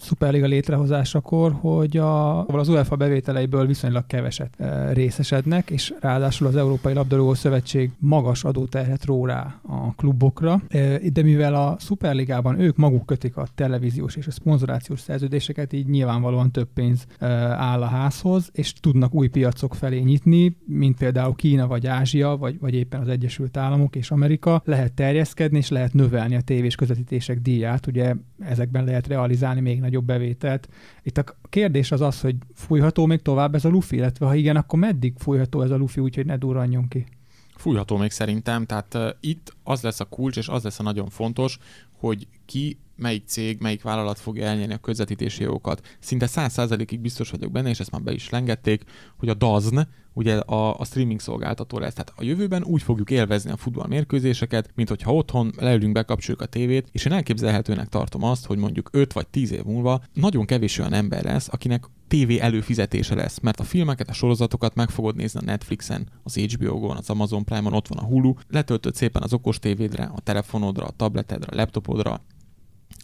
szuperliga 0.00 0.46
létrehozásakor, 0.46 1.52
hogy 1.60 1.96
a, 1.96 2.46
az 2.46 2.68
UEFA 2.68 2.96
bevételeiből 2.96 3.66
viszonylag 3.66 4.06
keveset 4.06 4.60
e, 4.60 4.92
részesednek, 4.92 5.70
és 5.70 5.94
ráadásul 6.00 6.46
az 6.46 6.56
Európai 6.56 6.92
Labdarúgó 6.92 7.34
Szövetség 7.34 7.90
magas 7.98 8.44
adóterhet 8.44 9.04
ró 9.04 9.26
rá 9.26 9.60
a 9.62 9.94
klubokra, 9.94 10.62
e, 10.68 10.98
de 11.12 11.22
mivel 11.22 11.54
a 11.54 11.76
szuperligában 11.78 12.60
ők 12.60 12.76
maguk 12.76 13.06
kötik 13.06 13.36
a 13.36 13.46
televíziós 13.54 14.16
és 14.16 14.26
a 14.26 14.30
szponzorációs 14.30 15.00
szerződéseket, 15.00 15.72
így 15.72 15.86
nyilvánvalóan 15.86 16.50
több 16.50 16.68
pénz 16.74 17.06
e, 17.18 17.26
áll 17.26 17.82
a 17.82 17.86
házhoz, 17.86 18.50
és 18.52 18.72
tudnak 18.72 19.14
új 19.14 19.28
piacok 19.28 19.74
felé 19.74 20.00
nyitni, 20.00 20.56
mint 20.66 20.96
például 20.96 21.34
Kína 21.34 21.66
vagy 21.66 21.86
Ázsia, 21.86 22.36
vagy, 22.36 22.58
vagy 22.60 22.74
éppen 22.74 23.00
az 23.00 23.08
Egyesült 23.08 23.56
Államok 23.56 23.96
és 23.96 24.10
Amerika, 24.10 24.62
lehet 24.64 24.92
terjeszkedni, 24.92 25.58
és 25.58 25.68
lehet 25.68 25.92
növelni 25.92 26.36
a 26.36 26.40
tévés 26.40 26.74
közvetítések 26.74 27.40
díját, 27.40 27.86
ugye 27.86 28.14
ezekben 28.38 28.84
lehet 28.84 29.06
realizálni 29.06 29.60
még 29.60 29.80
nagyobb 29.88 30.04
bevételt. 30.04 30.68
Itt 31.02 31.18
a 31.18 31.24
kérdés 31.48 31.92
az 31.92 32.00
az, 32.00 32.20
hogy 32.20 32.36
fújható 32.54 33.06
még 33.06 33.22
tovább 33.22 33.54
ez 33.54 33.64
a 33.64 33.68
lufi, 33.68 33.96
illetve 33.96 34.26
ha 34.26 34.34
igen, 34.34 34.56
akkor 34.56 34.78
meddig 34.78 35.14
fújható 35.16 35.62
ez 35.62 35.70
a 35.70 35.76
lufi, 35.76 36.00
úgyhogy 36.00 36.26
ne 36.26 36.36
durranjon 36.36 36.88
ki? 36.88 37.06
Fújható 37.54 37.96
még 37.96 38.10
szerintem, 38.10 38.66
tehát 38.66 38.94
uh, 38.94 39.08
itt 39.20 39.56
az 39.64 39.82
lesz 39.82 40.00
a 40.00 40.04
kulcs, 40.04 40.36
és 40.36 40.48
az 40.48 40.62
lesz 40.62 40.78
a 40.78 40.82
nagyon 40.82 41.08
fontos, 41.08 41.58
hogy 41.92 42.26
ki, 42.44 42.78
melyik 42.98 43.26
cég, 43.26 43.60
melyik 43.60 43.82
vállalat 43.82 44.18
fogja 44.18 44.46
elnyerni 44.46 44.74
a 44.74 44.78
közvetítési 44.78 45.42
jogokat. 45.42 45.96
Szinte 45.98 46.26
száz 46.26 46.52
százalékig 46.52 47.00
biztos 47.00 47.30
vagyok 47.30 47.52
benne, 47.52 47.68
és 47.68 47.80
ezt 47.80 47.90
már 47.90 48.02
be 48.02 48.12
is 48.12 48.30
lengették, 48.30 48.82
hogy 49.16 49.28
a 49.28 49.34
DAZN, 49.34 49.78
ugye 50.18 50.36
a, 50.38 50.78
a 50.78 50.84
streaming 50.84 51.20
szolgáltató 51.20 51.78
lesz. 51.78 51.92
Tehát 51.92 52.12
a 52.16 52.22
jövőben 52.22 52.64
úgy 52.64 52.82
fogjuk 52.82 53.10
élvezni 53.10 53.50
a 53.50 53.56
futballmérkőzéseket, 53.56 54.70
mint 54.74 54.88
hogyha 54.88 55.14
otthon 55.14 55.52
leülünk, 55.56 55.92
bekapcsoljuk 55.92 56.42
a 56.42 56.46
tévét, 56.46 56.88
és 56.92 57.04
én 57.04 57.12
elképzelhetőnek 57.12 57.88
tartom 57.88 58.22
azt, 58.22 58.46
hogy 58.46 58.58
mondjuk 58.58 58.88
5 58.92 59.12
vagy 59.12 59.26
10 59.26 59.52
év 59.52 59.62
múlva 59.62 60.02
nagyon 60.12 60.46
kevés 60.46 60.78
olyan 60.78 60.92
ember 60.92 61.24
lesz, 61.24 61.48
akinek 61.50 61.84
TV 62.08 62.32
előfizetése 62.40 63.14
lesz, 63.14 63.40
mert 63.40 63.60
a 63.60 63.64
filmeket, 63.64 64.08
a 64.08 64.12
sorozatokat 64.12 64.74
meg 64.74 64.90
fogod 64.90 65.16
nézni 65.16 65.40
a 65.40 65.44
Netflixen, 65.44 66.08
az 66.22 66.34
HBO-gon, 66.34 66.96
az 66.96 67.10
Amazon 67.10 67.44
Prime-on, 67.44 67.72
ott 67.72 67.88
van 67.88 67.98
a 67.98 68.06
Hulu, 68.06 68.34
letöltöd 68.48 68.94
szépen 68.94 69.22
az 69.22 69.32
okos 69.32 69.58
tévédre, 69.58 70.10
a 70.14 70.20
telefonodra, 70.20 70.86
a 70.86 70.90
tabletedre, 70.90 71.46
a 71.50 71.56
laptopodra, 71.56 72.20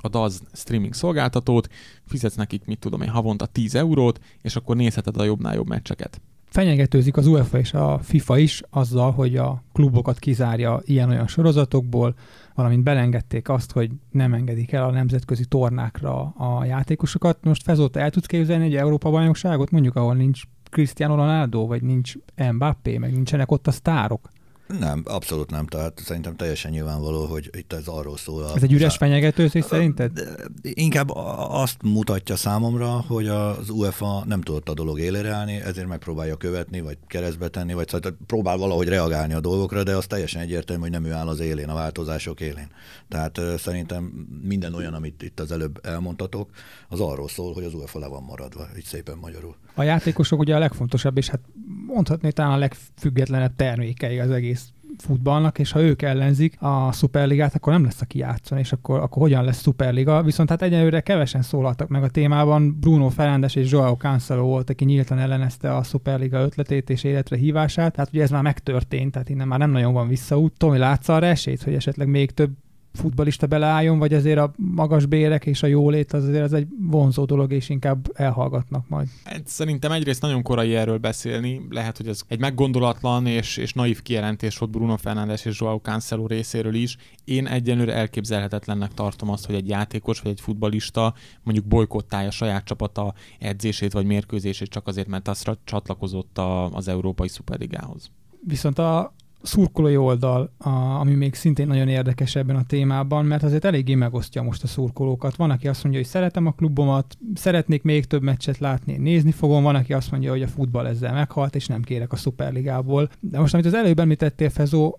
a 0.04 0.08
DAZ 0.08 0.42
streaming 0.52 0.94
szolgáltatót, 0.94 1.68
fizetsz 2.06 2.34
nekik, 2.34 2.64
mit 2.64 2.78
tudom 2.78 3.00
én, 3.00 3.08
havonta 3.08 3.46
10 3.46 3.74
eurót, 3.74 4.20
és 4.42 4.56
akkor 4.56 4.76
nézheted 4.76 5.16
a 5.16 5.24
jobbnál 5.24 5.54
jobb 5.54 5.68
meccseket. 5.68 6.20
fenyegetőzik 6.46 7.16
az 7.16 7.26
UEFA 7.26 7.58
és 7.58 7.72
a 7.72 7.98
FIFA 8.02 8.38
is 8.38 8.62
azzal, 8.70 9.12
hogy 9.12 9.36
a 9.36 9.62
klubokat 9.72 10.18
kizárja 10.18 10.80
ilyen-olyan 10.84 11.26
sorozatokból, 11.26 12.14
valamint 12.54 12.82
belengedték 12.82 13.48
azt, 13.48 13.72
hogy 13.72 13.90
nem 14.10 14.34
engedik 14.34 14.72
el 14.72 14.84
a 14.84 14.90
nemzetközi 14.90 15.44
tornákra 15.44 16.20
a 16.22 16.64
játékosokat. 16.64 17.44
Most 17.44 17.62
Fezóta 17.62 18.00
el 18.00 18.10
tudsz 18.10 18.26
képzelni 18.26 18.64
egy 18.64 18.76
Európa-bajnokságot, 18.76 19.70
mondjuk 19.70 19.96
ahol 19.96 20.14
nincs 20.14 20.42
Cristiano 20.70 21.14
Ronaldo, 21.14 21.66
vagy 21.66 21.82
nincs 21.82 22.14
Mbappé, 22.52 22.98
meg 22.98 23.12
nincsenek 23.12 23.50
ott 23.50 23.66
a 23.66 23.70
sztárok? 23.70 24.28
Nem, 24.66 25.02
abszolút 25.04 25.50
nem. 25.50 25.66
Tehát 25.66 26.00
szerintem 26.04 26.36
teljesen 26.36 26.70
nyilvánvaló, 26.70 27.24
hogy 27.24 27.50
itt 27.52 27.72
ez 27.72 27.86
arról 27.86 28.16
szól. 28.16 28.52
Ez 28.54 28.62
egy 28.62 28.72
üres 28.72 28.96
fenyegetőzés 28.96 29.64
szerinted? 29.64 30.36
Inkább 30.62 31.10
azt 31.48 31.82
mutatja 31.82 32.36
számomra, 32.36 32.88
hogy 32.88 33.28
az 33.28 33.70
UEFA 33.70 34.24
nem 34.26 34.40
tudott 34.40 34.68
a 34.68 34.74
dolog 34.74 34.98
élére 34.98 35.32
állni, 35.32 35.60
ezért 35.60 35.86
megpróbálja 35.86 36.36
követni, 36.36 36.80
vagy 36.80 36.98
keresztbe 37.06 37.48
tenni, 37.48 37.74
vagy 37.74 37.88
szóval 37.88 38.16
próbál 38.26 38.56
valahogy 38.56 38.88
reagálni 38.88 39.32
a 39.34 39.40
dolgokra, 39.40 39.82
de 39.82 39.96
az 39.96 40.06
teljesen 40.06 40.40
egyértelmű, 40.42 40.82
hogy 40.82 40.90
nem 40.90 41.04
ő 41.04 41.12
áll 41.12 41.28
az 41.28 41.40
élén, 41.40 41.68
a 41.68 41.74
változások 41.74 42.40
élén. 42.40 42.68
Tehát 43.08 43.40
szerintem 43.58 44.28
minden 44.42 44.74
olyan, 44.74 44.94
amit 44.94 45.22
itt 45.22 45.40
az 45.40 45.52
előbb 45.52 45.80
elmondtatok, 45.82 46.50
az 46.88 47.00
arról 47.00 47.28
szól, 47.28 47.52
hogy 47.52 47.64
az 47.64 47.74
UEFA 47.74 47.98
le 47.98 48.06
van 48.06 48.22
maradva, 48.22 48.66
így 48.76 48.84
szépen 48.84 49.18
magyarul. 49.18 49.56
A 49.74 49.82
játékosok 49.82 50.38
ugye 50.38 50.54
a 50.54 50.58
legfontosabb, 50.58 51.16
és 51.16 51.28
hát 51.28 51.40
mondhatni 51.86 52.32
talán 52.32 52.52
a 52.52 52.56
legfüggetlenebb 52.56 53.54
termékei 53.56 54.18
az 54.18 54.30
egész 54.30 54.72
futballnak, 54.98 55.58
és 55.58 55.72
ha 55.72 55.80
ők 55.80 56.02
ellenzik 56.02 56.62
a 56.62 56.92
szuperligát, 56.92 57.54
akkor 57.54 57.72
nem 57.72 57.84
lesz, 57.84 58.00
aki 58.00 58.18
játszon, 58.18 58.58
és 58.58 58.72
akkor, 58.72 59.00
akkor 59.00 59.22
hogyan 59.22 59.44
lesz 59.44 59.60
szuperliga. 59.60 60.22
Viszont 60.22 60.48
hát 60.48 60.62
egyelőre 60.62 61.00
kevesen 61.00 61.42
szólaltak 61.42 61.88
meg 61.88 62.02
a 62.02 62.08
témában. 62.08 62.78
Bruno 62.80 63.08
Fernández 63.08 63.56
és 63.56 63.70
Joao 63.70 63.94
Cancelo 63.94 64.42
volt, 64.42 64.70
aki 64.70 64.84
nyíltan 64.84 65.18
ellenezte 65.18 65.76
a 65.76 65.82
szuperliga 65.82 66.40
ötletét 66.40 66.90
és 66.90 67.04
életre 67.04 67.36
hívását. 67.36 67.92
Tehát 67.92 68.10
ugye 68.12 68.22
ez 68.22 68.30
már 68.30 68.42
megtörtént, 68.42 69.12
tehát 69.12 69.28
innen 69.28 69.48
már 69.48 69.58
nem 69.58 69.70
nagyon 69.70 69.92
van 69.92 70.08
visszaút. 70.08 70.52
Tomi, 70.56 70.78
látsz 70.78 71.08
arra 71.08 71.26
esélyt, 71.26 71.62
hogy 71.62 71.74
esetleg 71.74 72.08
még 72.08 72.30
több 72.30 72.50
futbalista 72.94 73.46
beleálljon, 73.46 73.98
vagy 73.98 74.14
azért 74.14 74.38
a 74.38 74.52
magas 74.56 75.06
bérek 75.06 75.46
és 75.46 75.62
a 75.62 75.66
jólét 75.66 76.12
az 76.12 76.24
azért 76.24 76.44
az 76.44 76.52
egy 76.52 76.66
vonzó 76.80 77.24
dolog, 77.24 77.52
és 77.52 77.68
inkább 77.68 78.10
elhallgatnak 78.14 78.88
majd. 78.88 79.08
Hát 79.24 79.46
szerintem 79.46 79.92
egyrészt 79.92 80.22
nagyon 80.22 80.42
korai 80.42 80.74
erről 80.74 80.98
beszélni, 80.98 81.66
lehet, 81.70 81.96
hogy 81.96 82.08
ez 82.08 82.20
egy 82.28 82.40
meggondolatlan 82.40 83.26
és, 83.26 83.56
és 83.56 83.72
naív 83.72 84.02
kijelentés 84.02 84.58
volt 84.58 84.70
Bruno 84.70 84.96
Fernández 84.96 85.46
és 85.46 85.60
Joao 85.60 85.78
Cancelo 85.78 86.26
részéről 86.26 86.74
is. 86.74 86.96
Én 87.24 87.46
egyenlőre 87.46 87.94
elképzelhetetlennek 87.94 88.94
tartom 88.94 89.30
azt, 89.30 89.46
hogy 89.46 89.54
egy 89.54 89.68
játékos 89.68 90.20
vagy 90.20 90.32
egy 90.32 90.40
futbalista 90.40 91.14
mondjuk 91.42 91.66
bolykottálja 91.66 92.30
saját 92.30 92.64
csapata 92.64 93.14
edzését 93.38 93.92
vagy 93.92 94.06
mérkőzését 94.06 94.68
csak 94.68 94.86
azért, 94.86 95.08
mert 95.08 95.28
azra 95.28 95.56
csatlakozott 95.64 96.38
a, 96.38 96.70
az 96.70 96.88
Európai 96.88 97.28
Szuperligához. 97.28 98.10
Viszont 98.46 98.78
a, 98.78 99.14
szurkolói 99.44 99.96
oldal, 99.96 100.52
a, 100.58 100.68
ami 100.68 101.14
még 101.14 101.34
szintén 101.34 101.66
nagyon 101.66 101.88
érdekes 101.88 102.36
ebben 102.36 102.56
a 102.56 102.64
témában, 102.66 103.24
mert 103.24 103.42
azért 103.42 103.64
eléggé 103.64 103.94
megosztja 103.94 104.42
most 104.42 104.62
a 104.62 104.66
szurkolókat. 104.66 105.36
Van, 105.36 105.50
aki 105.50 105.68
azt 105.68 105.82
mondja, 105.82 106.00
hogy 106.00 106.10
szeretem 106.10 106.46
a 106.46 106.52
klubomat, 106.52 107.16
szeretnék 107.34 107.82
még 107.82 108.04
több 108.04 108.22
meccset 108.22 108.58
látni, 108.58 108.96
nézni 108.96 109.30
fogom, 109.30 109.62
van, 109.62 109.74
aki 109.74 109.92
azt 109.92 110.10
mondja, 110.10 110.30
hogy 110.30 110.42
a 110.42 110.48
futball 110.48 110.86
ezzel 110.86 111.12
meghalt, 111.12 111.54
és 111.54 111.66
nem 111.66 111.82
kérek 111.82 112.12
a 112.12 112.16
szuperligából. 112.16 113.10
De 113.20 113.38
most, 113.38 113.54
amit 113.54 113.66
az 113.66 113.74
előbb 113.74 113.98
említettél, 113.98 114.50
Fezó, 114.50 114.98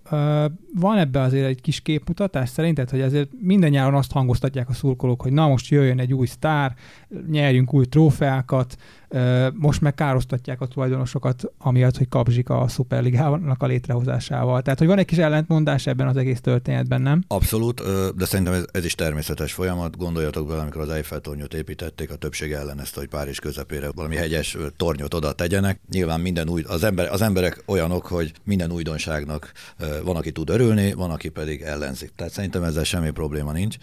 van 0.74 0.98
ebbe 0.98 1.20
azért 1.20 1.46
egy 1.46 1.60
kis 1.60 1.80
képmutatás 1.80 2.48
szerinted, 2.48 2.90
hogy 2.90 3.00
azért 3.00 3.28
minden 3.40 3.70
nyáron 3.70 3.94
azt 3.94 4.12
hangoztatják 4.12 4.68
a 4.68 4.72
szurkolók, 4.72 5.22
hogy 5.22 5.32
na 5.32 5.48
most 5.48 5.70
jöjjön 5.70 6.00
egy 6.00 6.14
új 6.14 6.26
sztár, 6.26 6.74
nyerjünk 7.30 7.74
új 7.74 7.84
trófeákat, 7.84 8.76
most 9.52 9.80
meg 9.80 9.94
károsztatják 9.94 10.60
a 10.60 10.66
tulajdonosokat, 10.66 11.52
amiatt, 11.58 11.96
hogy 11.96 12.08
kapzsik 12.08 12.50
a 12.50 12.68
szuperligának 12.68 13.62
a 13.62 13.66
létrehozásával. 13.66 14.62
Tehát, 14.62 14.78
hogy 14.78 14.88
van 14.88 14.98
egy 14.98 15.04
kis 15.04 15.18
ellentmondás 15.18 15.86
ebben 15.86 16.08
az 16.08 16.16
egész 16.16 16.40
történetben, 16.40 17.02
nem? 17.02 17.24
Abszolút, 17.28 17.82
de 18.16 18.24
szerintem 18.24 18.54
ez, 18.54 18.64
ez 18.72 18.84
is 18.84 18.94
természetes 18.94 19.52
folyamat. 19.52 19.96
Gondoljatok 19.96 20.48
bele, 20.48 20.60
amikor 20.60 20.80
az 20.80 20.88
Eiffel 20.88 21.20
tornyot 21.20 21.54
építették, 21.54 22.10
a 22.10 22.16
többség 22.16 22.52
ellenezte, 22.52 23.00
hogy 23.00 23.08
Párizs 23.08 23.38
közepére 23.38 23.90
valami 23.94 24.16
hegyes 24.16 24.56
tornyot 24.76 25.14
oda 25.14 25.32
tegyenek. 25.32 25.80
Nyilván 25.90 26.20
minden 26.20 26.48
új, 26.48 26.62
az, 26.66 26.84
ember, 26.84 27.12
az 27.12 27.22
emberek 27.22 27.62
olyanok, 27.66 28.06
hogy 28.06 28.32
minden 28.44 28.72
újdonságnak 28.72 29.52
van, 30.04 30.16
aki 30.16 30.32
tud 30.32 30.50
örülni, 30.50 30.92
van, 30.92 31.10
aki 31.10 31.28
pedig 31.28 31.60
ellenzik. 31.60 32.12
Tehát 32.16 32.32
szerintem 32.32 32.62
ezzel 32.62 32.84
semmi 32.84 33.10
probléma 33.10 33.52
nincs. 33.52 33.76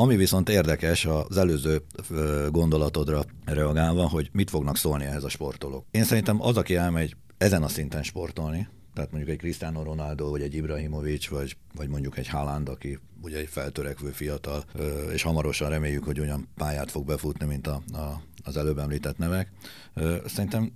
Ami 0.00 0.16
viszont 0.16 0.48
érdekes 0.48 1.04
az 1.04 1.36
előző 1.36 1.82
gondolatodra 2.50 3.24
reagálva, 3.44 4.08
hogy 4.08 4.28
mit 4.32 4.50
fognak 4.50 4.76
szólni 4.76 5.04
ehhez 5.04 5.24
a 5.24 5.28
sportolók. 5.28 5.86
Én 5.90 6.04
szerintem 6.04 6.42
az, 6.42 6.56
aki 6.56 6.76
elmegy 6.76 7.16
ezen 7.38 7.62
a 7.62 7.68
szinten 7.68 8.02
sportolni, 8.02 8.68
tehát 8.94 9.10
mondjuk 9.10 9.32
egy 9.32 9.38
Cristiano 9.38 9.82
Ronaldo, 9.82 10.30
vagy 10.30 10.42
egy 10.42 10.54
Ibrahimovic, 10.54 11.28
vagy, 11.28 11.56
vagy 11.74 11.88
mondjuk 11.88 12.18
egy 12.18 12.28
Haaland, 12.28 12.68
aki 12.68 12.98
ugye 13.22 13.38
egy 13.38 13.48
feltörekvő 13.48 14.10
fiatal, 14.10 14.64
és 15.12 15.22
hamarosan 15.22 15.70
reméljük, 15.70 16.04
hogy 16.04 16.20
olyan 16.20 16.48
pályát 16.54 16.90
fog 16.90 17.06
befutni, 17.06 17.46
mint 17.46 17.66
a, 17.66 17.82
a, 17.92 18.22
az 18.44 18.56
előbb 18.56 18.78
említett 18.78 19.18
nevek. 19.18 19.52
Szerintem 20.26 20.72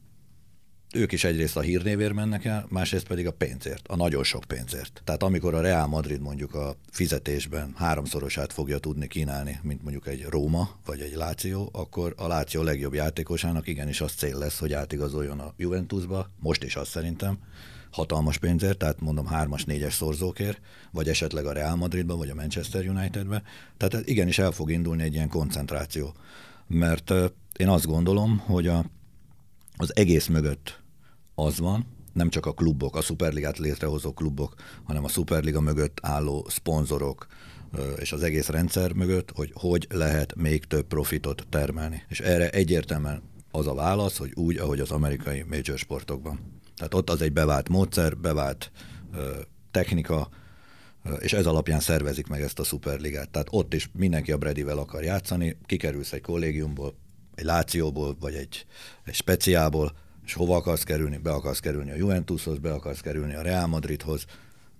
ők 0.95 1.13
is 1.13 1.25
egyrészt 1.25 1.57
a 1.57 1.61
hírnévért 1.61 2.13
mennek 2.13 2.45
el, 2.45 2.67
másrészt 2.69 3.07
pedig 3.07 3.27
a 3.27 3.33
pénzért, 3.33 3.89
a 3.89 3.97
nagyon 3.97 4.25
sok 4.25 4.45
pénzért. 4.45 5.03
Tehát 5.05 5.23
amikor 5.23 5.55
a 5.55 5.61
Real 5.61 5.87
Madrid 5.87 6.21
mondjuk 6.21 6.55
a 6.55 6.77
fizetésben 6.91 7.73
háromszorosát 7.77 8.53
fogja 8.53 8.79
tudni 8.79 9.07
kínálni, 9.07 9.59
mint 9.63 9.83
mondjuk 9.83 10.07
egy 10.07 10.27
Róma 10.29 10.71
vagy 10.87 11.01
egy 11.01 11.15
Láció, 11.15 11.69
akkor 11.73 12.15
a 12.17 12.27
Láció 12.27 12.63
legjobb 12.63 12.95
játékosának 12.95 13.67
igenis 13.67 14.01
az 14.01 14.13
cél 14.13 14.39
lesz, 14.39 14.59
hogy 14.59 14.73
átigazoljon 14.73 15.41
a 15.41 15.55
Juventusba, 15.57 16.31
most 16.41 16.65
is 16.65 16.77
azt 16.77 16.91
szerintem, 16.91 17.39
hatalmas 17.91 18.39
pénzért, 18.39 18.79
tehát 18.79 19.01
mondom 19.01 19.27
hármas, 19.27 19.65
négyes 19.65 19.95
szorzókért, 19.95 20.61
vagy 20.91 21.09
esetleg 21.09 21.47
a 21.47 21.53
Real 21.53 21.77
Madridba, 21.77 22.17
vagy 22.17 22.29
a 22.29 22.35
Manchester 22.35 22.89
Unitedbe. 22.89 23.43
Tehát 23.77 24.09
igenis 24.09 24.39
el 24.39 24.51
fog 24.51 24.71
indulni 24.71 25.03
egy 25.03 25.15
ilyen 25.15 25.29
koncentráció. 25.29 26.15
Mert 26.67 27.13
én 27.57 27.69
azt 27.69 27.87
gondolom, 27.87 28.39
hogy 28.39 28.67
a, 28.67 28.85
az 29.77 29.97
egész 29.97 30.27
mögött 30.27 30.83
az 31.35 31.59
van, 31.59 31.87
nem 32.13 32.29
csak 32.29 32.47
a 32.47 32.53
klubok, 32.53 32.97
a 32.97 33.03
szuperligát 33.03 33.59
létrehozó 33.59 34.13
klubok, 34.13 34.55
hanem 34.85 35.05
a 35.05 35.09
szuperliga 35.09 35.61
mögött 35.61 35.99
álló 36.03 36.47
szponzorok, 36.49 37.27
és 37.99 38.13
az 38.13 38.23
egész 38.23 38.49
rendszer 38.49 38.93
mögött, 38.93 39.31
hogy 39.35 39.51
hogy 39.55 39.87
lehet 39.91 40.35
még 40.35 40.65
több 40.65 40.87
profitot 40.87 41.47
termelni. 41.49 42.03
És 42.09 42.21
erre 42.21 42.51
egyértelműen 42.51 43.23
az 43.51 43.67
a 43.67 43.75
válasz, 43.75 44.17
hogy 44.17 44.33
úgy, 44.35 44.57
ahogy 44.57 44.81
az 44.81 44.91
amerikai 44.91 45.43
major 45.43 45.79
sportokban. 45.79 46.61
Tehát 46.77 46.95
ott 46.95 47.11
az 47.11 47.23
egy 47.23 47.33
bevált 47.33 47.69
módszer, 47.69 48.17
bevált 48.17 48.71
technika, 49.71 50.29
és 51.19 51.33
ez 51.33 51.47
alapján 51.47 51.81
szervezik 51.81 52.27
meg 52.27 52.41
ezt 52.41 52.59
a 52.59 52.65
szuperligát. 52.65 53.31
Tehát 53.31 53.49
ott 53.51 53.75
is 53.75 53.91
mindenki 53.93 54.33
a 54.33 54.37
Bredivel 54.39 54.79
akar 54.79 55.03
játszani, 55.03 55.57
kikerülsz 55.67 56.13
egy 56.13 56.21
kollégiumból, 56.21 56.95
egy 57.35 57.45
Lációból, 57.45 58.17
vagy 58.21 58.35
egy, 58.35 58.67
egy 59.05 59.15
speciából, 59.15 59.97
és 60.25 60.35
hova 60.35 60.57
akarsz 60.57 60.83
kerülni? 60.83 61.17
Be 61.17 61.31
akarsz 61.33 61.61
kerülni 61.61 61.91
a 61.91 61.97
Juventushoz, 61.97 62.59
be 62.59 62.73
akarsz 62.73 63.01
kerülni 63.01 63.35
a 63.35 63.43
Real 63.43 63.67
Madridhoz, 63.67 64.25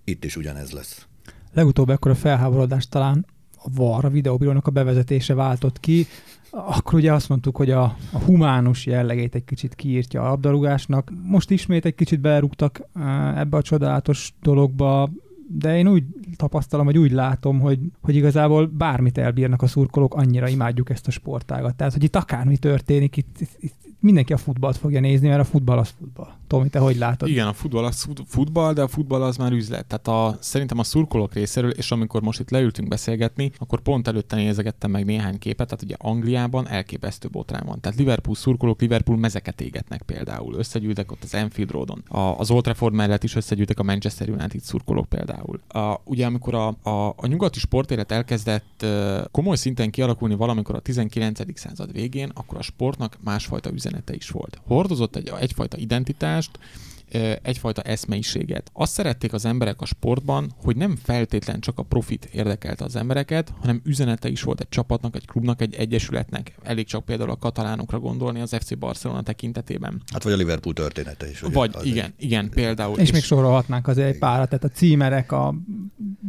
itt 0.03 0.23
is 0.23 0.35
ugyanez 0.35 0.71
lesz. 0.71 1.07
Legutóbb 1.53 1.89
ekkor 1.89 2.11
a 2.11 2.15
felháborodást 2.15 2.89
talán 2.89 3.25
a 3.63 3.69
VAR, 3.75 4.05
a 4.05 4.09
videóbírónak 4.09 4.67
a 4.67 4.71
bevezetése 4.71 5.33
váltott 5.33 5.79
ki, 5.79 6.07
akkor 6.49 6.93
ugye 6.93 7.13
azt 7.13 7.29
mondtuk, 7.29 7.57
hogy 7.57 7.71
a, 7.71 7.83
a 8.11 8.19
humánus 8.25 8.85
jellegét 8.85 9.35
egy 9.35 9.45
kicsit 9.45 9.75
kiírtja 9.75 10.21
a 10.21 10.27
labdarúgásnak. 10.29 11.11
Most 11.23 11.51
ismét 11.51 11.85
egy 11.85 11.95
kicsit 11.95 12.19
belerúgtak 12.19 12.81
eh, 12.93 13.39
ebbe 13.39 13.57
a 13.57 13.61
csodálatos 13.61 14.33
dologba, 14.41 15.09
de 15.47 15.77
én 15.77 15.87
úgy 15.87 16.03
tapasztalom, 16.35 16.85
vagy 16.85 16.97
úgy 16.97 17.11
látom, 17.11 17.59
hogy, 17.59 17.79
hogy 18.01 18.15
igazából 18.15 18.65
bármit 18.65 19.17
elbírnak 19.17 19.61
a 19.61 19.67
szurkolók, 19.67 20.13
annyira 20.13 20.47
imádjuk 20.47 20.89
ezt 20.89 21.07
a 21.07 21.11
sportágat. 21.11 21.75
Tehát, 21.75 21.93
hogy 21.93 22.03
itt 22.03 22.15
akármi 22.15 22.57
történik, 22.57 23.17
itt, 23.17 23.35
itt, 23.39 23.57
itt 23.59 23.75
mindenki 23.99 24.33
a 24.33 24.37
futballt 24.37 24.77
fogja 24.77 24.99
nézni, 24.99 25.27
mert 25.27 25.39
a 25.39 25.43
futball 25.43 25.77
az 25.77 25.93
futball. 25.99 26.33
Tomi, 26.47 26.69
te 26.69 26.79
hogy 26.79 26.97
látod? 26.97 27.29
Igen, 27.29 27.47
a 27.47 27.53
futball 27.53 27.85
az 27.85 28.07
futball, 28.25 28.73
de 28.73 28.81
a 28.81 28.87
futball 28.87 29.23
az 29.23 29.37
már 29.37 29.51
üzlet. 29.51 29.85
Tehát 29.85 30.07
a, 30.07 30.37
szerintem 30.41 30.79
a 30.79 30.83
szurkolók 30.83 31.33
részéről, 31.33 31.69
és 31.69 31.91
amikor 31.91 32.21
most 32.21 32.39
itt 32.39 32.49
leültünk 32.49 32.87
beszélgetni, 32.87 33.51
akkor 33.57 33.81
pont 33.81 34.07
előtte 34.07 34.35
nézegettem 34.35 34.91
meg 34.91 35.05
néhány 35.05 35.37
képet, 35.37 35.67
tehát 35.67 35.83
ugye 35.83 35.95
Angliában 35.97 36.67
elképesztő 36.67 37.27
botrány 37.31 37.65
van. 37.65 37.79
Tehát 37.79 37.97
Liverpool 37.97 38.35
szurkolók 38.35 38.81
Liverpool 38.81 39.17
mezeket 39.17 39.61
égetnek 39.61 40.01
például. 40.01 40.55
Összegyűltek 40.55 41.11
ott 41.11 41.23
az 41.23 41.33
Enfield 41.33 41.71
Roadon. 41.71 42.03
A, 42.07 42.19
az 42.19 42.51
Old 42.51 42.63
Trafford 42.63 42.93
mellett 42.93 43.23
is 43.23 43.35
összegyűltek 43.35 43.79
a 43.79 43.83
Manchester 43.83 44.29
United 44.29 44.61
szurkolók 44.61 45.09
például. 45.09 45.59
A, 45.67 46.01
ugye 46.03 46.25
amikor 46.25 46.53
a, 46.53 46.67
a, 46.67 47.13
a 47.17 47.27
nyugati 47.27 47.59
sportélet 47.59 48.11
elkezdett 48.11 48.85
komoly 49.31 49.55
szinten 49.55 49.89
kialakulni 49.89 50.35
valamikor 50.35 50.75
a 50.75 50.79
19. 50.79 51.39
század 51.53 51.91
végén, 51.91 52.31
akkor 52.33 52.57
a 52.57 52.61
sportnak 52.61 53.17
másfajta 53.23 53.71
üzenete 53.95 54.13
is 54.13 54.29
volt. 54.29 54.59
Hordozott 54.67 55.15
egy, 55.15 55.31
egyfajta 55.39 55.77
identitást, 55.77 56.59
egyfajta 57.41 57.81
eszmeiséget. 57.81 58.69
Azt 58.73 58.93
szerették 58.93 59.33
az 59.33 59.45
emberek 59.45 59.81
a 59.81 59.85
sportban, 59.85 60.51
hogy 60.63 60.75
nem 60.75 60.95
feltétlen 61.03 61.59
csak 61.59 61.79
a 61.79 61.83
profit 61.83 62.25
érdekelte 62.25 62.83
az 62.83 62.95
embereket, 62.95 63.53
hanem 63.59 63.81
üzenete 63.83 64.29
is 64.29 64.41
volt 64.41 64.59
egy 64.59 64.69
csapatnak, 64.69 65.15
egy 65.15 65.25
klubnak, 65.25 65.61
egy 65.61 65.75
egyesületnek. 65.75 66.55
Elég 66.63 66.85
csak 66.85 67.05
például 67.05 67.29
a 67.29 67.35
katalánokra 67.35 67.99
gondolni 67.99 68.39
az 68.39 68.55
FC 68.59 68.77
Barcelona 68.77 69.21
tekintetében. 69.21 70.01
Hát 70.13 70.23
vagy 70.23 70.33
a 70.33 70.35
Liverpool 70.35 70.73
története 70.73 71.29
is. 71.29 71.41
Ugye? 71.41 71.53
Vagy 71.53 71.75
igen, 71.83 72.05
egy... 72.05 72.23
igen, 72.23 72.49
például. 72.49 72.97
És, 72.97 73.01
és 73.01 73.11
még 73.11 73.23
sorolhatnánk 73.23 73.87
azért 73.87 74.13
egy 74.13 74.19
párat, 74.19 74.49
tehát 74.49 74.63
a 74.63 74.69
címerek, 74.69 75.31
a 75.31 75.55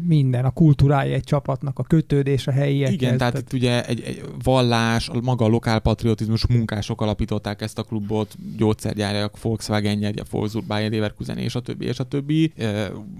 minden, 0.06 0.44
a 0.44 0.50
kultúrája 0.50 1.14
egy 1.14 1.24
csapatnak, 1.24 1.78
a 1.78 1.82
kötődés 1.82 2.46
a 2.46 2.50
helyiekhez. 2.50 2.94
Igen, 2.94 3.16
tehát, 3.16 3.32
tehát 3.32 3.52
itt 3.52 3.58
ugye 3.58 3.84
egy, 3.84 4.00
egy 4.00 4.24
vallás, 4.42 5.08
a 5.08 5.20
maga 5.20 5.44
a 5.44 5.48
lokálpatriotizmus 5.48 6.46
munkások 6.46 7.00
alapították 7.00 7.62
ezt 7.62 7.78
a 7.78 7.82
klubot, 7.82 8.36
gyógyszergyárak, 8.56 9.42
Volkswagen 9.42 9.98
gyárja, 9.98 10.22
Volkswagen, 10.30 10.65
Bayer 10.66 10.90
Leverkusen 10.90 11.38
és 11.38 11.54
a 11.54 11.60
többi, 11.60 11.84
és 11.84 11.98
a 11.98 12.04
többi. 12.04 12.52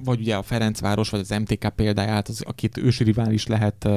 Vagy 0.05 0.21
ugye 0.21 0.37
a 0.37 0.43
Ferencváros, 0.43 1.11
vagy 1.11 1.21
az 1.21 1.29
MTK 1.39 1.69
példáját, 1.69 2.29
az, 2.29 2.43
a 2.47 2.53
két 2.53 2.77
ősi 2.77 3.05
rivális 3.05 3.47
lehet 3.47 3.89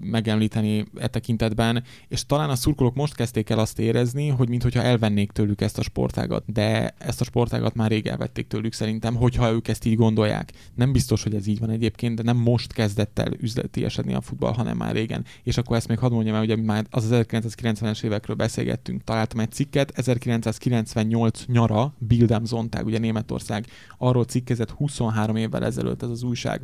megemlíteni 0.00 0.84
e 0.98 1.06
tekintetben, 1.06 1.82
és 2.08 2.26
talán 2.26 2.50
a 2.50 2.54
szurkolók 2.54 2.94
most 2.94 3.14
kezdték 3.14 3.50
el 3.50 3.58
azt 3.58 3.78
érezni, 3.78 4.28
hogy 4.28 4.48
mintha 4.48 4.82
elvennék 4.82 5.30
tőlük 5.30 5.60
ezt 5.60 5.78
a 5.78 5.82
sportágat, 5.82 6.44
de 6.46 6.94
ezt 6.98 7.20
a 7.20 7.24
sportágat 7.24 7.74
már 7.74 7.90
rég 7.90 8.06
elvették 8.06 8.46
tőlük 8.46 8.72
szerintem, 8.72 9.14
hogyha 9.14 9.50
ők 9.50 9.68
ezt 9.68 9.84
így 9.84 9.96
gondolják. 9.96 10.52
Nem 10.74 10.92
biztos, 10.92 11.22
hogy 11.22 11.34
ez 11.34 11.46
így 11.46 11.58
van 11.58 11.70
egyébként, 11.70 12.16
de 12.16 12.22
nem 12.22 12.36
most 12.36 12.72
kezdett 12.72 13.18
el 13.18 13.32
üzleti 13.38 13.84
esedni 13.84 14.14
a 14.14 14.20
futball, 14.20 14.52
hanem 14.52 14.76
már 14.76 14.94
régen. 14.94 15.24
És 15.42 15.56
akkor 15.56 15.76
ezt 15.76 15.88
még 15.88 15.98
hadd 15.98 16.12
mondjam 16.12 16.34
el, 16.34 16.46
hogy 16.46 16.62
már 16.62 16.86
az 16.90 17.08
1990-es 17.10 18.02
évekről 18.02 18.36
beszélgettünk. 18.36 19.04
Találtam 19.04 19.40
egy 19.40 19.52
cikket, 19.52 19.90
1998 19.98 21.44
nyara, 21.46 21.94
Bildem 21.98 22.44
Zontág, 22.44 22.86
ugye 22.86 22.98
Németország, 22.98 23.66
arról 23.98 24.24
cikkezett 24.24 24.70
23 24.70 25.36
évvel 25.36 25.64
ezelőtt 25.64 26.02
ez 26.02 26.08
az 26.08 26.22
újság, 26.22 26.62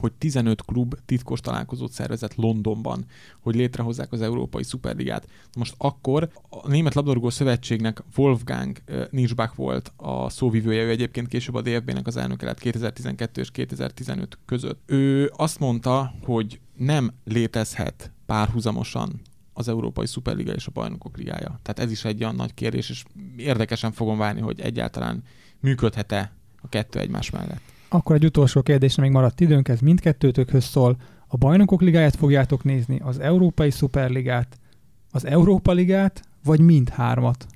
hogy 0.00 0.12
15 0.12 0.62
klub 0.62 0.94
titkos 1.06 1.40
találkozót 1.40 1.92
szervezett 1.92 2.34
Londonban, 2.34 3.04
hogy 3.40 3.54
létrehozzák 3.54 4.12
az 4.12 4.20
Európai 4.20 4.62
Szuperligát. 4.62 5.28
Most 5.56 5.74
akkor 5.78 6.30
a 6.48 6.68
Német 6.68 6.94
Labdarúgó 6.94 7.30
Szövetségnek 7.30 8.02
Wolfgang 8.16 8.82
Nischbach 9.10 9.56
volt 9.56 9.92
a 9.96 10.28
szóvivője, 10.28 10.82
ő 10.82 10.90
egyébként 10.90 11.28
később 11.28 11.54
a 11.54 11.62
DFB-nek 11.62 12.06
az 12.06 12.16
elnöke 12.16 12.46
lett 12.46 12.58
2012 12.58 13.40
és 13.40 13.50
2015 13.50 14.38
között. 14.46 14.82
Ő 14.86 15.32
azt 15.36 15.58
mondta, 15.58 16.14
hogy 16.22 16.60
nem 16.76 17.12
létezhet 17.24 18.12
párhuzamosan 18.26 19.20
az 19.52 19.68
Európai 19.68 20.06
Szuperliga 20.06 20.52
és 20.52 20.66
a 20.66 20.70
Bajnokok 20.70 21.16
Ligája. 21.16 21.60
Tehát 21.62 21.78
ez 21.78 21.90
is 21.90 22.04
egy 22.04 22.22
olyan 22.22 22.34
nagy 22.34 22.54
kérdés, 22.54 22.90
és 22.90 23.04
érdekesen 23.36 23.92
fogom 23.92 24.18
várni, 24.18 24.40
hogy 24.40 24.60
egyáltalán 24.60 25.22
működhet-e 25.60 26.32
a 26.62 26.68
kettő 26.68 26.98
egymás 26.98 27.30
mellett. 27.30 27.71
Akkor 27.94 28.16
egy 28.16 28.24
utolsó 28.24 28.62
kérdésre 28.62 29.02
még 29.02 29.10
maradt 29.10 29.40
időnk, 29.40 29.68
ez 29.68 29.80
mindkettőtökhöz 29.80 30.64
szól. 30.64 30.96
A 31.26 31.36
bajnokok 31.36 31.80
ligáját 31.80 32.16
fogjátok 32.16 32.64
nézni, 32.64 33.00
az 33.02 33.18
Európai 33.18 33.70
Szuperligát, 33.70 34.58
az 35.10 35.24
Európa 35.24 35.72
Ligát, 35.72 36.22
vagy 36.44 36.60
mindhármat? 36.60 37.46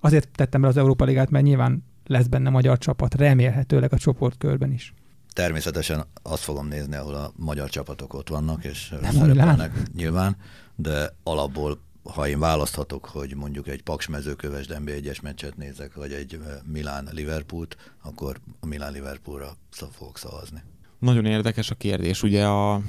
Azért 0.00 0.28
tettem 0.28 0.60
be 0.60 0.68
az 0.68 0.76
Európa 0.76 1.04
Ligát, 1.04 1.30
mert 1.30 1.44
nyilván 1.44 1.84
lesz 2.06 2.26
benne 2.26 2.50
magyar 2.50 2.78
csapat, 2.78 3.14
remélhetőleg 3.14 3.92
a 3.92 3.98
csoportkörben 3.98 4.72
is. 4.72 4.94
Természetesen 5.32 6.04
azt 6.22 6.42
fogom 6.42 6.66
nézni, 6.66 6.96
ahol 6.96 7.14
a 7.14 7.32
magyar 7.36 7.68
csapatok 7.68 8.14
ott 8.14 8.28
vannak, 8.28 8.64
és 8.64 8.94
Nem 9.00 9.12
szerepelnek 9.12 9.82
nyilván, 9.94 10.36
de 10.76 11.16
alapból 11.22 11.78
ha 12.04 12.28
én 12.28 12.38
választhatok, 12.38 13.04
hogy 13.04 13.34
mondjuk 13.34 13.68
egy 13.68 13.82
Paks 13.82 14.06
mezőköves 14.08 14.66
nb 14.66 14.88
1 14.88 15.18
meccset 15.22 15.56
nézek, 15.56 15.94
vagy 15.94 16.12
egy 16.12 16.40
Milán 16.64 17.08
Liverpoolt, 17.12 17.76
akkor 18.02 18.40
a 18.60 18.66
Milán 18.66 18.92
Liverpoolra 18.92 19.56
fogok 19.92 20.18
szavazni. 20.18 20.62
Nagyon 20.98 21.24
érdekes 21.24 21.70
a 21.70 21.74
kérdés. 21.74 22.22
Ugye 22.22 22.46
a 22.46 22.82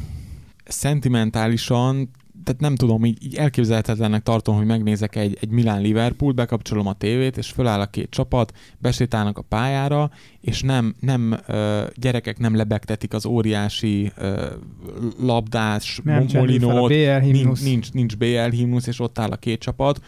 szentimentálisan 0.65 2.09
tehát 2.43 2.61
nem 2.61 2.75
tudom, 2.75 3.05
így, 3.05 3.23
így 3.23 3.35
elképzelhetetlennek 3.35 4.23
tartom, 4.23 4.55
hogy 4.55 4.65
megnézek 4.65 5.15
egy, 5.15 5.37
egy 5.41 5.49
Milán 5.49 5.81
Liverpool, 5.81 6.31
bekapcsolom 6.31 6.87
a 6.87 6.93
tévét, 6.93 7.37
és 7.37 7.49
föláll 7.51 7.79
a 7.79 7.85
két 7.85 8.09
csapat, 8.09 8.53
besétálnak 8.77 9.37
a 9.37 9.41
pályára, 9.41 10.11
és 10.41 10.61
nem, 10.61 10.95
nem 10.99 11.39
ö, 11.47 11.83
gyerekek 11.95 12.39
nem 12.39 12.55
lebegtetik 12.55 13.13
az 13.13 13.25
óriási 13.25 14.11
ö, 14.17 14.45
labdás 15.19 16.01
nem 16.03 16.25
molinót, 16.33 16.89
nincs, 17.21 17.63
nincs, 17.63 17.91
nincs 17.91 18.17
BL 18.17 18.49
himnusz, 18.49 18.87
és 18.87 18.99
ott 18.99 19.19
áll 19.19 19.31
a 19.31 19.35
két 19.35 19.59
csapat, 19.59 20.01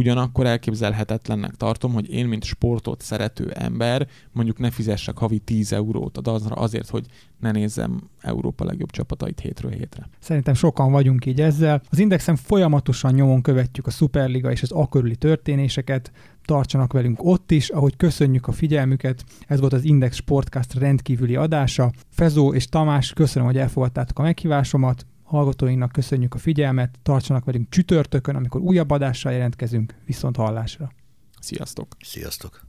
Ugyanakkor 0.00 0.46
elképzelhetetlennek 0.46 1.54
tartom, 1.54 1.92
hogy 1.92 2.12
én, 2.12 2.26
mint 2.26 2.44
sportot 2.44 3.00
szerető 3.00 3.50
ember, 3.50 4.08
mondjuk 4.32 4.58
ne 4.58 4.70
fizessek 4.70 5.18
havi 5.18 5.38
10 5.38 5.72
eurót 5.72 6.16
a 6.16 6.20
dazra 6.20 6.54
azért, 6.54 6.88
hogy 6.88 7.06
ne 7.40 7.50
nézzem 7.50 8.00
Európa 8.20 8.64
legjobb 8.64 8.90
csapatait 8.90 9.40
hétről 9.40 9.70
hétre. 9.70 10.08
Szerintem 10.18 10.54
sokan 10.54 10.90
vagyunk 10.92 11.26
így 11.26 11.40
ezzel. 11.40 11.82
Az 11.90 11.98
Indexen 11.98 12.36
folyamatosan 12.36 13.12
nyomon 13.12 13.42
követjük 13.42 13.86
a 13.86 13.90
Superliga 13.90 14.50
és 14.50 14.62
az 14.62 14.70
akörüli 14.70 15.16
történéseket, 15.16 16.12
tartsanak 16.44 16.92
velünk 16.92 17.24
ott 17.24 17.50
is, 17.50 17.68
ahogy 17.68 17.96
köszönjük 17.96 18.46
a 18.46 18.52
figyelmüket. 18.52 19.24
Ez 19.46 19.60
volt 19.60 19.72
az 19.72 19.84
Index 19.84 20.16
Sportcast 20.16 20.74
rendkívüli 20.74 21.36
adása. 21.36 21.92
Fezó 22.08 22.54
és 22.54 22.66
Tamás, 22.66 23.12
köszönöm, 23.12 23.48
hogy 23.48 23.58
elfogadtátok 23.58 24.18
a 24.18 24.22
meghívásomat. 24.22 25.06
Hallgatóinknak 25.30 25.92
köszönjük 25.92 26.34
a 26.34 26.38
figyelmet, 26.38 26.98
tartsanak 27.02 27.44
velünk 27.44 27.68
csütörtökön, 27.68 28.36
amikor 28.36 28.60
újabb 28.60 28.90
adással 28.90 29.32
jelentkezünk, 29.32 29.94
viszont 30.04 30.36
hallásra. 30.36 30.92
Sziasztok! 31.40 31.96
Sziasztok! 32.00 32.60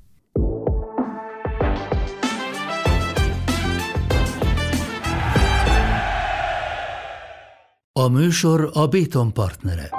A 7.94 8.08
műsor 8.08 8.70
a 8.74 8.88
Béton 8.88 9.34
partnere. 9.34 9.90